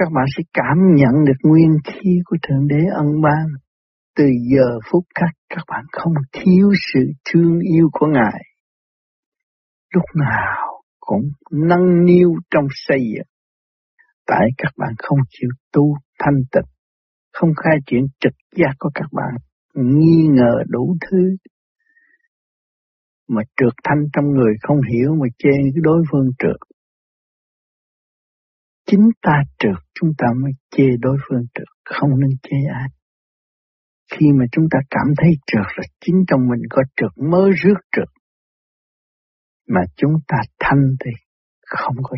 các 0.00 0.08
bạn 0.14 0.24
sẽ 0.36 0.42
cảm 0.52 0.78
nhận 0.94 1.24
được 1.24 1.40
nguyên 1.42 1.70
khí 1.84 2.10
của 2.24 2.36
Thượng 2.42 2.68
Đế 2.68 2.84
ân 2.94 3.06
ban. 3.22 3.46
Từ 4.16 4.24
giờ 4.54 4.78
phút 4.90 5.04
khắc 5.14 5.30
các 5.48 5.64
bạn 5.68 5.84
không 5.92 6.12
thiếu 6.32 6.72
sự 6.92 7.00
thương 7.24 7.58
yêu 7.74 7.88
của 7.92 8.06
Ngài. 8.06 8.42
Lúc 9.94 10.04
nào 10.14 10.69
cũng 11.10 11.30
nâng 11.50 12.04
niu 12.04 12.30
trong 12.50 12.66
xây 12.70 12.98
dựng. 13.14 13.28
Tại 14.26 14.46
các 14.58 14.72
bạn 14.76 14.94
không 14.98 15.18
chịu 15.28 15.50
tu 15.72 15.96
thanh 16.18 16.42
tịnh, 16.52 16.70
không 17.32 17.50
khai 17.56 17.76
triển 17.86 18.06
trực 18.20 18.32
giác 18.56 18.74
của 18.78 18.90
các 18.94 19.08
bạn, 19.12 19.34
nghi 19.74 20.26
ngờ 20.30 20.62
đủ 20.68 20.96
thứ. 21.00 21.36
Mà 23.28 23.42
trượt 23.56 23.72
thanh 23.84 24.04
trong 24.12 24.24
người 24.34 24.54
không 24.62 24.78
hiểu 24.92 25.14
mà 25.20 25.26
chê 25.38 25.50
đối 25.82 26.02
phương 26.10 26.30
trượt 26.38 26.56
Chính 28.86 29.08
ta 29.22 29.42
trượt 29.58 29.78
chúng 29.94 30.10
ta 30.18 30.26
mới 30.42 30.52
chê 30.70 30.84
đối 31.00 31.16
phương 31.28 31.44
trượt, 31.54 31.68
không 31.84 32.10
nên 32.20 32.30
chê 32.42 32.56
ai. 32.74 32.88
Khi 34.12 34.26
mà 34.38 34.44
chúng 34.52 34.64
ta 34.70 34.78
cảm 34.90 35.06
thấy 35.16 35.30
trượt 35.46 35.66
là 35.76 35.84
chính 36.00 36.24
trong 36.28 36.40
mình 36.50 36.62
có 36.70 36.82
trượt 36.96 37.10
mới 37.30 37.50
rước 37.62 37.80
trượt. 37.96 38.08
Mà 39.74 39.80
chúng 39.96 40.12
ta 40.28 40.36
thanh 40.58 40.84
thì 41.04 41.10
không 41.60 41.96
có 42.02 42.16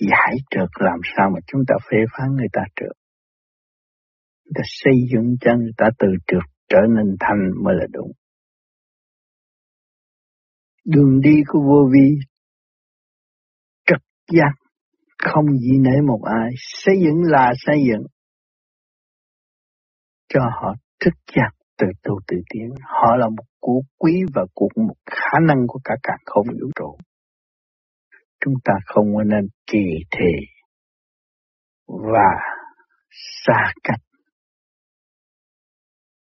giải 0.00 0.36
trượt 0.50 0.70
làm 0.78 0.98
sao 1.16 1.30
mà 1.34 1.40
chúng 1.46 1.60
ta 1.68 1.74
phê 1.90 1.98
phán 2.12 2.28
người 2.36 2.48
ta 2.52 2.62
trượt. 2.76 2.96
Chúng 4.44 4.52
ta 4.54 4.62
xây 4.64 4.94
dựng 5.12 5.36
cho 5.40 5.56
người 5.56 5.72
ta 5.76 5.86
từ 5.98 6.08
trượt 6.26 6.42
trở 6.68 6.80
nên 6.96 7.16
thanh 7.20 7.64
mới 7.64 7.74
là 7.78 7.86
đúng. 7.92 8.12
Đường 10.84 11.20
đi 11.20 11.36
của 11.46 11.60
vô 11.68 11.90
vi 11.92 12.18
giác, 14.32 14.54
không 15.18 15.46
gì 15.58 15.78
nể 15.80 16.00
một 16.08 16.20
ai, 16.24 16.50
xây 16.56 16.94
dựng 17.04 17.22
là 17.22 17.52
xây 17.56 17.76
dựng. 17.88 18.06
Cho 20.28 20.40
họ 20.40 20.74
thức 21.00 21.14
giác 21.36 21.50
từ 21.78 21.86
tu 22.02 22.20
tự 22.26 22.36
tiến. 22.50 22.68
Họ 22.82 23.16
là 23.16 23.28
một 23.28 23.44
của 23.60 23.80
quý 23.98 24.22
và 24.34 24.42
của 24.54 24.68
một 24.76 24.94
khả 25.06 25.38
năng 25.48 25.66
của 25.68 25.80
cả 25.84 25.94
cả 26.02 26.12
không 26.24 26.46
vũ 26.46 26.70
trụ. 26.74 26.96
Chúng 28.40 28.54
ta 28.64 28.72
không 28.86 29.06
nên 29.26 29.48
kỳ 29.66 29.84
thị 30.10 30.32
và 31.86 32.30
xa 33.44 33.72
cách. 33.82 34.00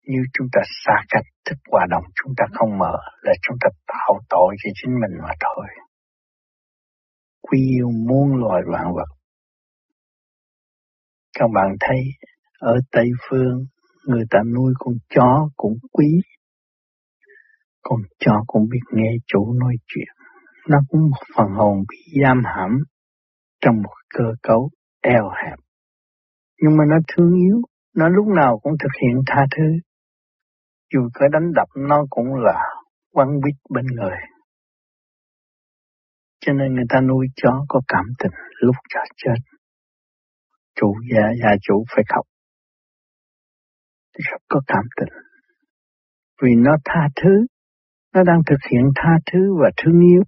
Như 0.02 0.18
chúng 0.32 0.46
ta 0.52 0.60
xa 0.84 0.94
cách 1.08 1.24
thức 1.44 1.58
hòa 1.70 1.86
đồng, 1.90 2.04
chúng 2.14 2.32
ta 2.36 2.44
không 2.52 2.78
mở 2.78 2.96
là 3.22 3.32
chúng 3.42 3.56
ta 3.60 3.68
tạo 3.86 4.20
tội 4.28 4.56
cho 4.64 4.70
chính 4.74 4.92
mình 4.92 5.18
mà 5.22 5.32
thôi. 5.40 5.66
Quy 7.40 7.58
yêu 7.58 7.90
muôn 8.08 8.40
loài 8.40 8.62
vạn 8.72 8.94
vật. 8.94 9.16
Các 11.38 11.46
bạn 11.54 11.76
thấy 11.80 11.98
ở 12.58 12.76
Tây 12.90 13.06
Phương 13.28 13.64
người 14.06 14.24
ta 14.30 14.38
nuôi 14.54 14.72
con 14.78 14.94
chó 15.08 15.48
cũng 15.56 15.78
quý. 15.92 16.20
Con 17.82 18.00
chó 18.18 18.44
cũng 18.46 18.68
biết 18.70 18.80
nghe 18.92 19.10
chủ 19.26 19.52
nói 19.52 19.74
chuyện. 19.86 20.14
Nó 20.68 20.78
cũng 20.88 21.00
một 21.00 21.22
phần 21.36 21.46
hồn 21.56 21.78
bị 21.90 22.20
giam 22.22 22.42
hãm 22.44 22.70
trong 23.60 23.76
một 23.82 23.94
cơ 24.14 24.24
cấu 24.42 24.70
eo 25.00 25.30
hẹp. 25.44 25.58
Nhưng 26.62 26.76
mà 26.76 26.84
nó 26.88 26.96
thương 27.08 27.34
yêu, 27.34 27.60
nó 27.94 28.08
lúc 28.08 28.26
nào 28.26 28.58
cũng 28.58 28.72
thực 28.82 28.90
hiện 29.02 29.22
tha 29.26 29.46
thứ. 29.56 29.64
Dù 30.92 31.08
có 31.14 31.28
đánh 31.32 31.52
đập 31.54 31.68
nó 31.76 32.06
cũng 32.10 32.34
là 32.34 32.60
quăng 33.12 33.40
bít 33.44 33.54
bên 33.70 33.86
người. 33.86 34.16
Cho 36.40 36.52
nên 36.52 36.74
người 36.74 36.84
ta 36.88 37.00
nuôi 37.00 37.26
chó 37.36 37.64
có 37.68 37.80
cảm 37.88 38.04
tình 38.18 38.32
lúc 38.60 38.76
chó 38.94 39.00
chết. 39.16 39.34
Chủ 40.74 40.94
gia, 41.12 41.22
gia 41.42 41.50
chủ 41.62 41.84
phải 41.94 42.04
khóc. 42.08 42.26
Rất 44.14 44.40
có 44.48 44.60
cảm 44.66 44.84
tình. 44.96 45.14
Vì 46.42 46.50
nó 46.56 46.76
tha 46.84 47.08
thứ, 47.16 47.46
nó 48.14 48.22
đang 48.24 48.40
thực 48.46 48.70
hiện 48.70 48.82
tha 48.96 49.10
thứ 49.32 49.38
và 49.62 49.70
thương 49.76 50.00
yêu. 50.00 50.22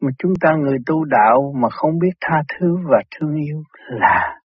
Mà 0.00 0.10
chúng 0.18 0.32
ta 0.40 0.48
người 0.60 0.78
tu 0.86 1.04
đạo 1.04 1.52
mà 1.56 1.68
không 1.70 1.98
biết 1.98 2.12
tha 2.20 2.42
thứ 2.48 2.76
và 2.90 3.02
thương 3.10 3.34
yêu 3.34 3.62
là 3.88 4.40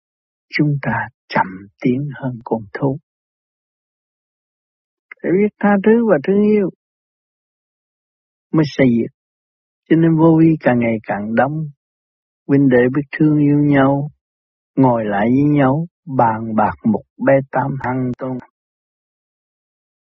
chúng 0.48 0.68
ta 0.82 0.92
chậm 1.28 1.46
tiến 1.80 2.08
hơn 2.14 2.38
con 2.44 2.62
thú. 2.78 2.98
Phải 5.22 5.32
biết 5.32 5.54
tha 5.60 5.70
thứ 5.84 6.06
và 6.10 6.18
thương 6.26 6.42
yêu 6.42 6.70
mới 8.52 8.64
xây 8.66 8.86
dựng. 8.98 9.16
Cho 9.88 9.96
nên 9.96 10.16
vô 10.18 10.38
vi 10.40 10.56
càng 10.60 10.78
ngày 10.78 10.96
càng 11.02 11.34
đông. 11.34 11.52
Huynh 12.48 12.68
đệ 12.68 12.82
biết 12.94 13.02
thương 13.18 13.38
yêu 13.38 13.58
nhau, 13.58 14.10
ngồi 14.76 15.04
lại 15.04 15.26
với 15.26 15.56
nhau, 15.58 15.86
bàn 16.16 16.54
bạc 16.56 16.74
một 16.84 17.02
bê 17.26 17.32
tam 17.50 17.70
Hằng 17.84 18.12
tôn. 18.18 18.38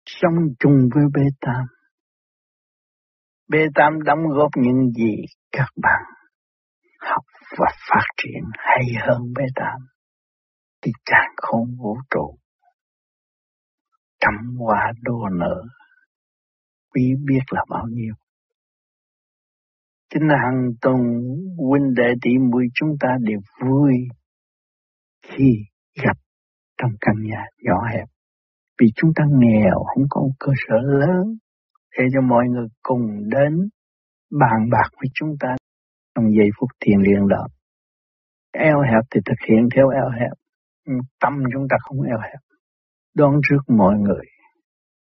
Sống 0.07 0.35
chung 0.59 0.89
với 0.95 1.05
bê 1.15 1.23
tam. 1.41 1.67
Bê 3.49 3.59
tam 3.75 4.03
đóng 4.03 4.29
góp 4.37 4.51
những 4.57 4.93
gì 4.93 5.15
các 5.53 5.69
bạn 5.83 6.03
học 7.01 7.25
và 7.59 7.67
phát 7.91 8.07
triển 8.17 8.43
hay 8.53 8.85
hơn 9.07 9.33
bê 9.37 9.45
tam. 9.55 9.81
Thì 10.83 10.93
càng 11.05 11.35
không 11.37 11.77
vũ 11.79 11.97
trụ. 12.11 12.39
Trăm 14.21 14.57
hoa 14.59 14.93
đô 15.03 15.29
nở. 15.33 15.63
Quý 16.95 17.15
biết 17.27 17.43
là 17.51 17.65
bao 17.71 17.85
nhiêu. 17.91 18.15
Chính 20.11 20.23
là 20.29 20.37
hằng 20.45 20.69
tuần 20.81 20.97
huynh 21.59 21.95
đệ 21.97 22.15
tỷ 22.23 22.31
muội 22.51 22.67
chúng 22.75 22.91
ta 23.01 23.09
đều 23.21 23.39
vui 23.65 23.93
khi 25.23 25.53
gặp 26.05 26.17
trong 26.79 26.91
căn 27.01 27.15
nhà 27.23 27.45
nhỏ 27.62 27.79
hẹp. 27.93 28.09
Vì 28.81 28.87
chúng 28.97 29.11
ta 29.17 29.25
nghèo, 29.29 29.85
không 29.95 30.05
có 30.11 30.21
một 30.21 30.35
cơ 30.39 30.53
sở 30.69 30.77
lớn 30.83 31.37
để 31.99 32.05
cho 32.15 32.21
mọi 32.21 32.45
người 32.49 32.67
cùng 32.83 33.29
đến 33.29 33.69
bàn 34.31 34.71
bạc 34.71 34.89
với 34.93 35.09
chúng 35.15 35.31
ta 35.41 35.57
trong 36.15 36.25
giây 36.39 36.49
phút 36.61 36.71
thiền 36.81 37.01
liền 37.01 37.29
đó. 37.29 37.47
Eo 38.53 38.81
hẹp 38.81 39.05
thì 39.11 39.21
thực 39.25 39.49
hiện 39.49 39.69
theo 39.75 39.89
eo 39.89 40.11
hẹp, 40.21 40.33
tâm 41.21 41.33
chúng 41.53 41.67
ta 41.71 41.77
không 41.81 42.03
eo 42.03 42.19
hẹp. 42.23 42.41
Đón 43.15 43.35
trước 43.49 43.75
mọi 43.77 43.95
người 43.99 44.25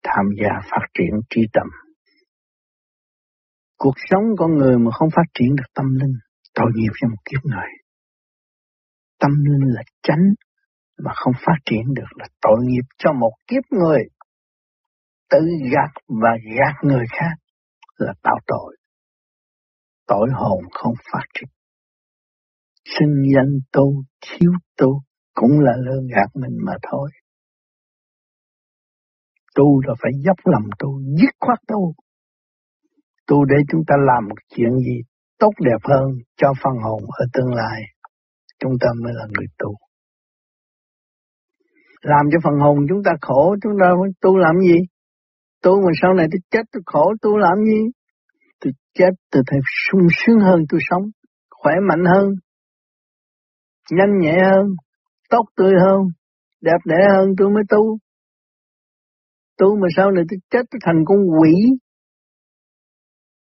tham 0.04 0.26
gia 0.42 0.60
phát 0.72 0.86
triển 0.94 1.12
trí 1.30 1.42
tâm 1.54 1.68
Cuộc 3.84 3.96
sống 4.10 4.24
con 4.38 4.58
người 4.58 4.78
mà 4.78 4.92
không 4.92 5.10
phát 5.16 5.28
triển 5.34 5.56
được 5.56 5.70
tâm 5.74 5.86
linh, 5.94 6.14
tội 6.54 6.72
nghiệp 6.76 6.92
cho 7.02 7.08
một 7.08 7.22
kiếp 7.26 7.42
người. 7.44 7.70
Tâm 9.20 9.32
linh 9.32 9.74
là 9.74 9.82
chánh, 10.04 10.24
mà 11.04 11.12
không 11.16 11.34
phát 11.46 11.58
triển 11.66 11.94
được 11.94 12.12
là 12.16 12.28
tội 12.42 12.58
nghiệp 12.62 12.86
cho 12.98 13.14
một 13.14 13.32
kiếp 13.48 13.64
người. 13.70 14.04
Tự 15.30 15.40
gạt 15.72 15.92
và 16.08 16.30
gạt 16.58 16.76
người 16.84 17.06
khác 17.12 17.36
là 17.98 18.14
tạo 18.24 18.38
tội. 18.48 18.78
Tội 20.08 20.30
hồn 20.34 20.64
không 20.72 20.94
phát 21.12 21.26
triển. 21.34 21.50
Sinh 22.86 23.24
danh 23.36 23.60
tu, 23.72 24.04
thiếu 24.22 24.52
tu 24.78 25.02
cũng 25.34 25.60
là 25.60 25.74
lơ 25.78 25.96
gạt 26.16 26.30
mình 26.34 26.58
mà 26.66 26.74
thôi. 26.92 27.10
Tu 29.56 29.82
là 29.88 29.94
phải 30.02 30.12
dốc 30.26 30.38
lòng 30.44 30.70
tu, 30.80 31.02
dứt 31.02 31.36
khoát 31.40 31.60
tu, 31.68 31.94
tu 33.28 33.46
để 33.46 33.56
chúng 33.72 33.82
ta 33.88 33.96
làm 34.08 34.30
một 34.30 34.36
chuyện 34.56 34.78
gì 34.78 35.02
tốt 35.40 35.52
đẹp 35.60 35.82
hơn 35.84 36.10
cho 36.38 36.54
phần 36.64 36.74
hồn 36.84 37.02
ở 37.20 37.26
tương 37.34 37.54
lai. 37.54 37.82
Chúng 38.60 38.72
ta 38.82 38.88
mới 39.04 39.14
là 39.14 39.26
người 39.34 39.48
tu. 39.58 39.76
Làm 42.02 42.26
cho 42.32 42.40
phần 42.44 42.54
hồn 42.60 42.78
chúng 42.90 43.04
ta 43.06 43.12
khổ, 43.22 43.56
chúng 43.64 43.74
ta 43.82 43.88
tu 44.22 44.38
làm 44.38 44.60
gì? 44.60 44.78
Tu 45.64 45.82
mà 45.82 45.92
sau 46.02 46.14
này 46.14 46.28
tôi 46.32 46.40
chết 46.52 46.64
tôi 46.72 46.82
khổ, 46.86 47.14
tu 47.22 47.38
làm 47.38 47.58
gì? 47.66 47.82
Tôi 48.60 48.74
chết 48.94 49.10
tôi 49.32 49.44
thấy 49.48 49.60
sung 49.92 50.08
sướng 50.12 50.40
hơn 50.40 50.60
tôi 50.70 50.80
sống, 50.90 51.04
khỏe 51.50 51.74
mạnh 51.90 52.06
hơn, 52.06 52.34
nhanh 53.92 54.20
nhẹ 54.20 54.38
hơn, 54.52 54.68
tốt 55.30 55.46
tươi 55.56 55.74
hơn, 55.86 56.02
đẹp 56.62 56.78
đẽ 56.86 57.08
hơn 57.18 57.30
tôi 57.38 57.50
mới 57.50 57.64
tu. 57.70 57.98
Tu 59.58 59.76
mà 59.76 59.88
sau 59.96 60.12
này 60.12 60.24
tôi 60.30 60.40
chết 60.50 60.66
tôi 60.72 60.80
thành 60.86 61.04
con 61.06 61.18
quỷ, 61.40 61.54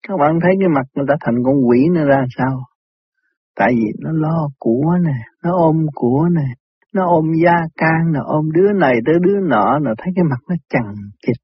các 0.07 0.13
bạn 0.19 0.39
thấy 0.43 0.51
cái 0.59 0.69
mặt 0.69 0.85
người 0.95 1.05
ta 1.09 1.15
thành 1.21 1.35
con 1.45 1.55
quỷ 1.67 1.87
nó 1.91 2.05
ra 2.05 2.25
sao? 2.37 2.63
Tại 3.55 3.73
vì 3.75 3.85
nó 3.99 4.11
lo 4.13 4.49
của 4.59 4.97
nè, 5.03 5.17
nó 5.43 5.51
ôm 5.57 5.85
của 5.93 6.27
nè, 6.31 6.47
nó 6.97 7.03
ôm 7.07 7.25
da 7.43 7.55
can, 7.77 8.11
nó 8.13 8.19
ôm 8.25 8.51
đứa 8.51 8.71
này 8.79 8.95
tới 9.05 9.15
đứa 9.21 9.39
nọ, 9.49 9.79
nó 9.79 9.91
thấy 9.97 10.13
cái 10.15 10.23
mặt 10.29 10.41
nó 10.49 10.55
chằng 10.69 10.93
chịch, 11.21 11.41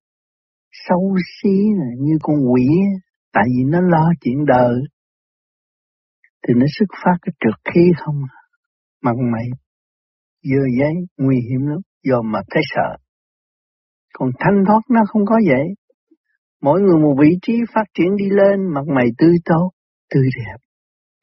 xấu 0.87 1.15
xí 1.35 1.57
như 1.99 2.13
con 2.21 2.35
quỷ, 2.51 2.67
tại 3.33 3.43
vì 3.47 3.63
nó 3.71 3.81
lo 3.81 4.05
chuyện 4.21 4.45
đời. 4.45 4.75
Thì 6.47 6.53
nó 6.57 6.65
xuất 6.79 6.89
phát 7.03 7.17
cái 7.21 7.33
trượt 7.39 7.73
khí 7.73 7.91
không? 7.97 8.21
À. 8.29 8.41
Mặt 9.01 9.15
mày, 9.33 9.45
dơ 10.43 10.61
giấy, 10.79 10.93
nguy 11.17 11.35
hiểm 11.49 11.67
lắm, 11.67 11.79
dòm 12.03 12.31
mà 12.31 12.39
thấy 12.51 12.63
sợ. 12.65 12.97
Còn 14.13 14.29
thanh 14.39 14.63
thoát 14.67 14.81
nó 14.89 15.01
không 15.07 15.25
có 15.25 15.39
vậy, 15.47 15.75
Mỗi 16.63 16.81
người 16.81 16.99
một 17.01 17.15
vị 17.21 17.29
trí 17.41 17.53
phát 17.73 17.83
triển 17.93 18.15
đi 18.15 18.25
lên, 18.29 18.73
mặt 18.73 18.85
mày 18.95 19.05
tươi 19.17 19.35
tốt, 19.45 19.71
tươi 20.13 20.23
đẹp. 20.37 20.57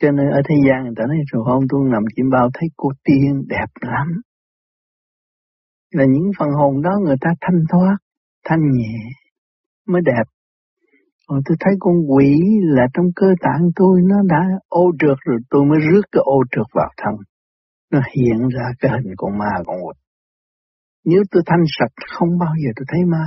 Cho 0.00 0.10
nên 0.10 0.26
ở 0.30 0.40
thế 0.48 0.54
gian 0.66 0.84
người 0.84 0.94
ta 0.96 1.04
nói 1.08 1.16
rồi 1.32 1.42
hôm 1.46 1.62
tôi 1.70 1.80
nằm 1.92 2.02
chim 2.16 2.26
bao 2.30 2.50
thấy 2.54 2.68
cô 2.76 2.88
tiên 3.04 3.42
đẹp 3.48 3.70
lắm. 3.80 4.08
Là 5.94 6.04
những 6.04 6.30
phần 6.38 6.48
hồn 6.58 6.82
đó 6.82 6.90
người 7.04 7.16
ta 7.20 7.30
thanh 7.40 7.62
thoát, 7.70 7.96
thanh 8.44 8.60
nhẹ, 8.60 8.98
mới 9.86 10.02
đẹp. 10.04 10.24
Còn 11.26 11.40
tôi 11.44 11.56
thấy 11.60 11.74
con 11.80 11.94
quỷ 12.10 12.34
là 12.62 12.86
trong 12.94 13.06
cơ 13.16 13.26
tạng 13.40 13.62
tôi 13.76 14.00
nó 14.04 14.16
đã 14.28 14.42
ô 14.68 14.90
trượt 15.00 15.18
rồi 15.26 15.38
tôi 15.50 15.64
mới 15.64 15.78
rước 15.78 16.02
cái 16.12 16.22
ô 16.24 16.38
trượt 16.50 16.66
vào 16.74 16.90
thân. 16.96 17.14
Nó 17.92 18.00
hiện 18.14 18.48
ra 18.48 18.64
cái 18.80 18.90
hình 18.92 19.14
con 19.16 19.38
ma 19.38 19.50
con 19.66 19.76
quỷ. 19.76 19.94
Nếu 21.04 21.22
tôi 21.30 21.42
thanh 21.46 21.64
sạch 21.78 21.92
không 22.18 22.38
bao 22.38 22.54
giờ 22.64 22.70
tôi 22.76 22.84
thấy 22.88 23.04
ma. 23.04 23.24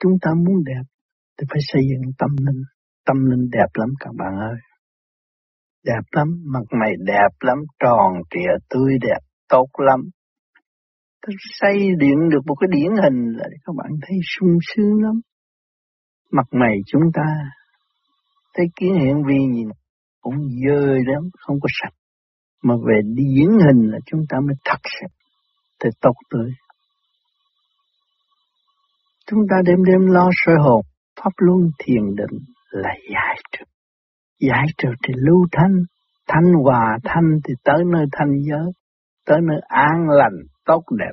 Chúng 0.00 0.12
ta 0.22 0.30
muốn 0.34 0.64
đẹp 0.64 0.84
thì 1.38 1.46
phải 1.50 1.60
xây 1.60 1.82
dựng 1.90 2.12
tâm 2.18 2.30
linh. 2.46 2.62
Tâm 3.06 3.16
linh 3.30 3.50
đẹp 3.52 3.70
lắm 3.74 3.88
các 4.00 4.10
bạn 4.18 4.32
ơi. 4.38 4.58
Đẹp 5.86 6.04
lắm, 6.12 6.28
mặt 6.52 6.66
mày 6.80 6.92
đẹp 7.06 7.32
lắm, 7.40 7.58
tròn 7.78 8.12
trịa, 8.30 8.52
tươi 8.70 8.92
đẹp, 9.00 9.20
tốt 9.48 9.68
lắm. 9.78 10.00
Tôi 11.22 11.34
xây 11.60 11.78
điện 11.98 12.28
được 12.30 12.40
một 12.46 12.54
cái 12.54 12.68
điển 12.70 12.90
hình 13.02 13.32
là 13.36 13.44
các 13.64 13.72
bạn 13.76 13.90
thấy 14.02 14.16
sung 14.22 14.58
sướng 14.62 15.02
lắm. 15.02 15.20
Mặt 16.32 16.46
mày 16.50 16.74
chúng 16.86 17.02
ta 17.14 17.22
thấy 18.54 18.66
kiến 18.76 18.94
hiện 18.94 19.22
vi 19.26 19.38
nhìn 19.52 19.68
cũng 20.20 20.34
dơ 20.66 20.86
lắm, 20.86 21.22
không 21.38 21.56
có 21.60 21.68
sạch. 21.82 21.94
Mà 22.62 22.74
về 22.86 23.00
điển 23.04 23.48
hình 23.50 23.90
là 23.90 23.98
chúng 24.06 24.20
ta 24.28 24.38
mới 24.46 24.56
thật 24.64 24.80
sạch, 24.82 25.14
thì 25.80 25.90
tốt 26.00 26.14
tươi. 26.30 26.50
Chúng 29.26 29.40
ta 29.50 29.56
đêm 29.66 29.84
đêm 29.84 30.06
lo 30.06 30.30
soi 30.32 30.56
hồn, 30.58 30.82
pháp 31.22 31.32
luân 31.36 31.70
thiền 31.78 32.14
định 32.16 32.38
là 32.70 32.94
giải 33.12 33.36
trực. 33.52 33.68
Giải 34.40 34.66
trừ 34.78 34.88
thì 35.08 35.14
lưu 35.16 35.46
thanh, 35.52 35.76
thanh 36.28 36.52
hòa 36.64 36.98
thanh 37.04 37.38
thì 37.44 37.54
tới 37.64 37.84
nơi 37.92 38.06
thanh 38.12 38.32
giới, 38.50 38.72
tới 39.26 39.38
nơi 39.48 39.60
an 39.68 40.08
lành, 40.08 40.36
tốt 40.64 40.82
đẹp, 40.98 41.12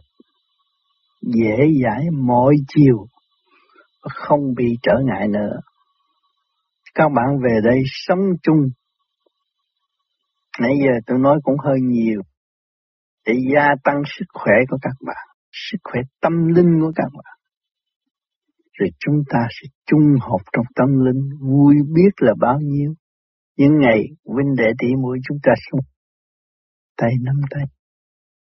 dễ 1.22 1.68
giải 1.84 2.06
mọi 2.12 2.56
chiều, 2.68 3.06
không 4.02 4.40
bị 4.58 4.66
trở 4.84 4.94
ngại 5.06 5.28
nữa. 5.28 5.60
Các 6.96 7.10
bạn 7.16 7.26
về 7.44 7.60
đây 7.64 7.82
sống 7.86 8.20
chung. 8.44 8.62
Nãy 10.60 10.74
giờ 10.80 10.92
tôi 11.06 11.20
nói 11.20 11.40
cũng 11.44 11.56
hơi 11.66 11.78
nhiều, 11.82 12.22
để 13.26 13.34
gia 13.54 13.68
tăng 13.84 14.02
sức 14.18 14.26
khỏe 14.34 14.56
của 14.70 14.78
các 14.82 14.96
bạn, 15.06 15.28
sức 15.52 15.78
khỏe 15.84 16.02
tâm 16.22 16.48
linh 16.48 16.80
của 16.82 16.92
các 16.96 17.08
bạn. 17.14 17.38
Rồi 18.74 18.90
chúng 19.00 19.16
ta 19.30 19.40
sẽ 19.50 19.68
chung 19.86 20.16
họp 20.22 20.42
trong 20.54 20.66
tâm 20.76 20.88
linh, 21.06 21.30
vui 21.42 21.76
biết 21.96 22.12
là 22.18 22.34
bao 22.40 22.60
nhiêu. 22.62 22.94
Những 23.58 23.80
ngày 23.80 24.00
huynh 24.26 24.56
đệ 24.58 24.72
tỷ 24.80 24.88
muội 25.02 25.18
chúng 25.28 25.38
ta 25.44 25.52
sống 25.72 25.80
tay 26.98 27.12
nắm 27.22 27.36
tay, 27.50 27.64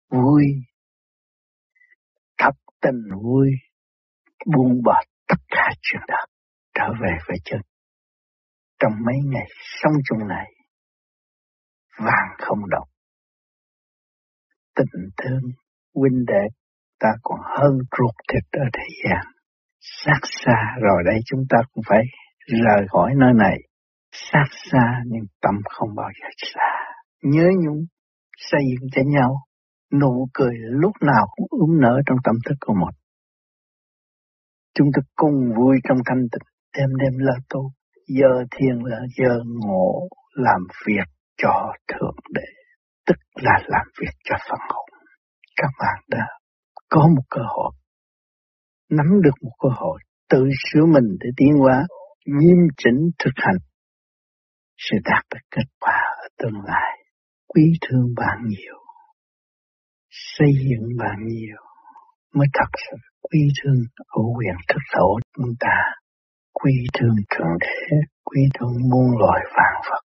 vui, 0.10 0.44
thắp 2.38 2.54
tình 2.82 3.02
vui, 3.24 3.48
buông 4.56 4.82
bỏ 4.84 5.02
tất 5.28 5.36
cả 5.48 5.70
chuyện 5.82 6.02
đó, 6.08 6.26
trở 6.74 6.88
về 7.02 7.12
với 7.28 7.38
chân. 7.44 7.62
Trong 8.80 8.92
mấy 9.06 9.16
ngày 9.26 9.48
sống 9.82 9.94
chung 10.10 10.28
này, 10.28 10.48
vàng 11.98 12.30
không 12.38 12.70
động, 12.70 12.88
tình 14.76 15.10
thương 15.18 15.42
huynh 15.96 16.26
đệ 16.28 16.48
ta 17.00 17.10
còn 17.24 17.40
hơn 17.44 17.78
ruột 17.98 18.16
thịt 18.34 18.44
ở 18.52 18.66
thế 18.74 18.88
gian. 19.04 19.26
Sát 19.80 20.20
xa 20.24 20.76
rồi 20.82 21.04
đây 21.06 21.20
chúng 21.26 21.44
ta 21.50 21.58
cũng 21.72 21.84
phải 21.90 22.04
rời 22.48 22.88
khỏi 22.90 23.12
nơi 23.18 23.34
này. 23.38 23.58
Sát 24.12 24.46
xa 24.72 25.02
nhưng 25.06 25.26
tâm 25.42 25.56
không 25.70 25.90
bao 25.96 26.10
giờ 26.22 26.28
xa. 26.38 26.72
Nhớ 27.24 27.48
nhung, 27.64 27.86
xây 28.38 28.62
dựng 28.72 28.90
cho 28.92 29.02
nhau. 29.06 29.36
Nụ 30.02 30.28
cười 30.34 30.54
lúc 30.58 30.92
nào 31.02 31.28
cũng 31.36 31.60
ướm 31.60 31.82
nở 31.82 32.02
trong 32.06 32.18
tâm 32.24 32.36
thức 32.46 32.56
của 32.60 32.74
một. 32.74 32.92
Chúng 34.74 34.88
ta 34.96 35.02
cùng 35.16 35.54
vui 35.58 35.78
trong 35.84 35.98
thanh 36.06 36.22
tịnh, 36.32 36.48
đêm 36.78 36.90
đêm 37.00 37.20
là 37.20 37.34
tu. 37.50 37.72
Giờ 38.08 38.46
thiền 38.52 38.80
là 38.84 39.00
giờ 39.18 39.44
ngộ 39.46 40.08
làm 40.34 40.62
việc 40.88 41.08
cho 41.38 41.74
Thượng 41.88 42.16
Đế 42.34 42.62
tức 43.08 43.42
là 43.44 43.60
làm 43.68 43.86
việc 44.02 44.14
cho 44.24 44.36
phần 44.50 44.60
hồn. 44.70 44.90
Các 45.56 45.70
bạn 45.80 46.04
đã 46.10 46.28
có 46.90 47.08
một 47.16 47.24
cơ 47.30 47.42
hội, 47.48 47.72
nắm 48.90 49.22
được 49.24 49.36
một 49.42 49.52
cơ 49.60 49.70
hội, 49.76 50.00
tự 50.30 50.44
sửa 50.66 50.86
mình 50.86 51.18
để 51.20 51.30
tiến 51.38 51.54
hóa, 51.60 51.84
nghiêm 52.26 52.58
chỉnh 52.78 53.10
thực 53.20 53.34
hành, 53.36 53.58
sẽ 54.86 54.98
đạt 55.04 55.24
được 55.32 55.46
kết 55.52 55.68
quả 55.80 56.00
ở 56.24 56.28
tương 56.38 56.62
lai. 56.68 56.92
Quý 57.48 57.64
thương 57.82 58.14
bạn 58.18 58.38
nhiều, 58.48 58.78
xây 60.10 60.52
dựng 60.70 60.90
bạn 61.00 61.18
nhiều, 61.28 61.62
mới 62.34 62.48
thật 62.54 62.70
sự 62.84 62.98
quý 63.22 63.40
thương 63.64 63.82
ở 64.08 64.22
quyền 64.38 64.56
thức 64.68 64.80
thổ 64.96 65.20
chúng 65.36 65.54
ta, 65.60 65.78
quý 66.54 66.74
thương 66.94 67.16
thượng 67.30 67.58
đế, 67.60 67.96
quý 68.26 68.42
thương 68.54 68.74
muôn 68.92 69.20
loài 69.20 69.42
vạn 69.56 69.82
vật, 69.90 70.04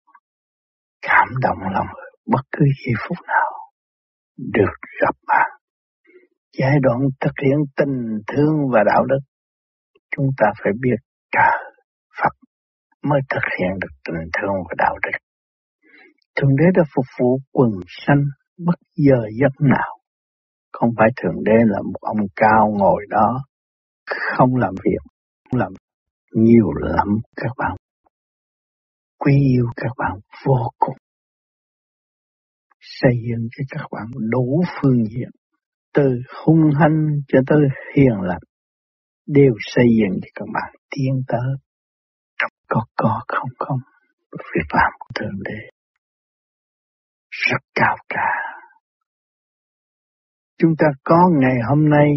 cảm 1.03 1.29
động 1.43 1.59
lòng 1.73 1.87
người 1.95 2.11
bất 2.27 2.43
cứ 2.53 2.65
giây 2.65 2.95
phút 3.09 3.19
nào 3.27 3.51
được 4.37 4.77
gặp 5.03 5.17
bạn. 5.27 5.51
Giai 6.59 6.77
đoạn 6.83 6.99
thực 7.21 7.33
hiện 7.43 7.59
tình 7.77 7.97
thương 8.27 8.55
và 8.73 8.81
đạo 8.87 9.05
đức, 9.09 9.21
chúng 10.17 10.27
ta 10.39 10.47
phải 10.63 10.73
biết 10.81 10.97
trời 11.33 11.76
mới 13.09 13.21
thực 13.29 13.47
hiện 13.59 13.71
được 13.81 13.95
tình 14.05 14.31
thương 14.37 14.57
và 14.69 14.75
đạo 14.79 14.95
đức. 15.03 15.19
Thượng 16.37 16.57
Đế 16.57 16.65
đã 16.75 16.83
phục 16.95 17.05
vụ 17.21 17.39
quần 17.53 17.71
sanh 18.07 18.25
bất 18.59 18.79
giờ 18.97 19.21
giấc 19.41 19.53
nào. 19.61 19.99
Không 20.73 20.91
phải 20.99 21.09
Thượng 21.17 21.45
Đế 21.45 21.59
là 21.67 21.83
một 21.83 22.01
ông 22.01 22.27
cao 22.37 22.75
ngồi 22.79 23.07
đó, 23.09 23.45
không 24.07 24.57
làm 24.57 24.75
việc, 24.85 25.03
không 25.45 25.61
làm 25.61 25.73
nhiều 26.33 26.73
lắm 26.73 27.09
các 27.37 27.53
bạn. 27.57 27.77
Quý 29.19 29.33
yêu 29.33 29.67
các 29.77 29.93
bạn 29.99 30.19
vô 30.47 30.71
cùng 30.79 30.97
xây 32.81 33.13
dựng 33.29 33.49
cho 33.57 33.65
các 33.69 33.87
bạn 33.93 34.07
đủ 34.31 34.63
phương 34.83 35.05
diện, 35.05 35.31
từ 35.95 36.03
hung 36.45 36.71
hăng 36.81 37.07
cho 37.29 37.39
tới 37.47 37.61
hiền 37.97 38.21
lành, 38.23 38.43
đều 39.27 39.53
xây 39.59 39.85
dựng 40.01 40.21
cho 40.23 40.29
các 40.35 40.49
bạn 40.55 40.75
tiến 40.91 41.23
tới. 41.29 41.55
Có 42.69 42.85
có 42.97 43.21
không 43.29 43.49
không, 43.59 43.79
việc 44.33 44.69
làm 44.71 44.93
của 44.99 45.09
Thượng 45.15 45.43
Đế 45.45 45.77
rất 47.31 47.63
cao 47.75 47.97
cả. 48.09 48.31
Chúng 50.59 50.75
ta 50.79 50.87
có 51.05 51.31
ngày 51.41 51.57
hôm 51.69 51.91
nay 51.91 52.09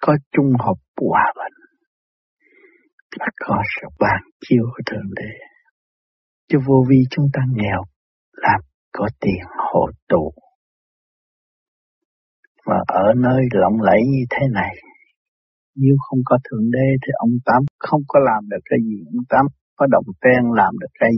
có 0.00 0.16
chung 0.32 0.52
hợp 0.58 0.78
hòa 1.00 1.32
bình 1.36 1.56
là 3.18 3.26
có 3.46 3.62
sự 3.74 3.86
ban 3.98 4.22
chiếu 4.40 4.64
của 4.64 4.82
Thượng 4.86 5.10
Đế. 5.16 5.32
Chứ 6.48 6.58
vô 6.66 6.84
vi 6.88 6.96
chúng 7.10 7.26
ta 7.32 7.40
nghèo 7.52 7.82
làm 8.32 8.60
có 8.92 9.08
tiền 9.20 9.44
hộ 9.72 9.86
tụ. 10.08 10.32
Và 12.66 12.76
ở 12.86 13.12
nơi 13.16 13.42
lộng 13.52 13.80
lẫy 13.80 14.00
như 14.06 14.24
thế 14.30 14.46
này, 14.52 14.76
nếu 15.82 15.96
không 15.98 16.20
có 16.24 16.38
Thượng 16.44 16.70
Đế 16.70 16.88
thì 17.02 17.10
ông 17.24 17.34
Tám 17.44 17.62
không 17.78 18.02
có 18.08 18.20
làm 18.28 18.48
được 18.48 18.62
cái 18.64 18.78
gì. 18.88 18.98
Ông 19.14 19.24
Tám 19.28 19.44
có 19.76 19.86
động 19.90 20.08
ten 20.22 20.42
làm 20.60 20.72
được 20.80 20.92
cái 21.00 21.10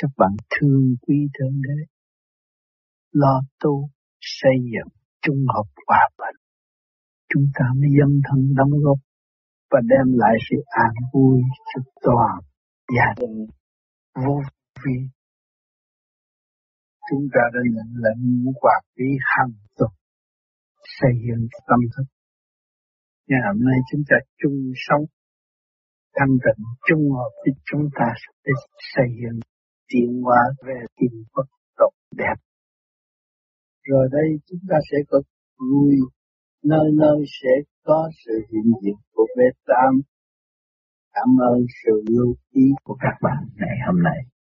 Các 0.00 0.10
bạn 0.16 0.32
thương 0.52 0.84
quý 1.02 1.16
Thượng 1.34 1.56
Đế, 1.62 1.78
lo 3.12 3.42
tu, 3.60 3.88
xây 4.20 4.56
dựng, 4.72 4.92
trung 5.22 5.46
hợp 5.54 5.68
hòa 5.86 6.08
bình. 6.18 6.36
Chúng 7.28 7.46
ta 7.54 7.64
mới 7.78 7.90
dân 7.98 8.20
thân 8.26 8.54
đóng 8.56 8.70
góp 8.84 8.98
và 9.70 9.80
đem 9.82 10.06
lại 10.18 10.34
sự 10.50 10.56
an 10.68 10.94
vui 11.12 11.40
cho 11.74 11.82
toàn 12.02 12.38
gia 12.96 13.14
đình 13.20 13.46
vô 14.24 14.40
vi 14.84 15.08
chúng 17.10 17.28
ta 17.34 17.40
đã 17.54 17.60
nhận 17.74 17.90
lệnh 18.04 18.44
quả 18.60 18.80
quý 18.96 19.08
hàng 19.32 19.52
tục 19.78 19.92
xây 21.00 21.12
dựng 21.28 21.46
tâm 21.68 21.80
thức. 21.96 22.17
Ngày 23.28 23.40
hôm 23.46 23.58
nay 23.68 23.78
chúng 23.90 24.02
ta 24.10 24.16
chung 24.40 24.58
sống 24.86 25.04
thanh 26.16 26.34
tịnh 26.44 26.64
chung 26.88 27.04
hợp 27.16 27.30
với 27.42 27.52
chúng 27.70 27.84
ta 27.98 28.08
để 28.44 28.52
xây 28.94 29.08
dựng 29.22 29.40
tiến 29.88 30.22
hóa 30.24 30.42
về 30.66 30.78
tìm 30.96 31.22
Phật 31.34 31.48
tốt 31.76 31.92
đẹp. 32.16 32.36
Rồi 33.84 34.08
đây 34.12 34.28
chúng 34.48 34.60
ta 34.70 34.76
sẽ 34.90 34.98
có 35.08 35.18
vui, 35.58 35.94
nơi 36.64 36.86
nơi 37.02 37.18
sẽ 37.42 37.52
có 37.84 38.10
sự 38.24 38.32
hiện 38.50 38.72
diện 38.82 38.98
của 39.14 39.26
Bê 39.36 39.44
Tam. 39.66 40.00
Cảm 41.12 41.30
ơn 41.50 41.58
sự 41.84 42.02
lưu 42.08 42.34
ý 42.50 42.66
của 42.84 42.96
các 43.00 43.16
bạn 43.22 43.48
ngày 43.56 43.76
hôm 43.86 44.02
nay. 44.02 44.37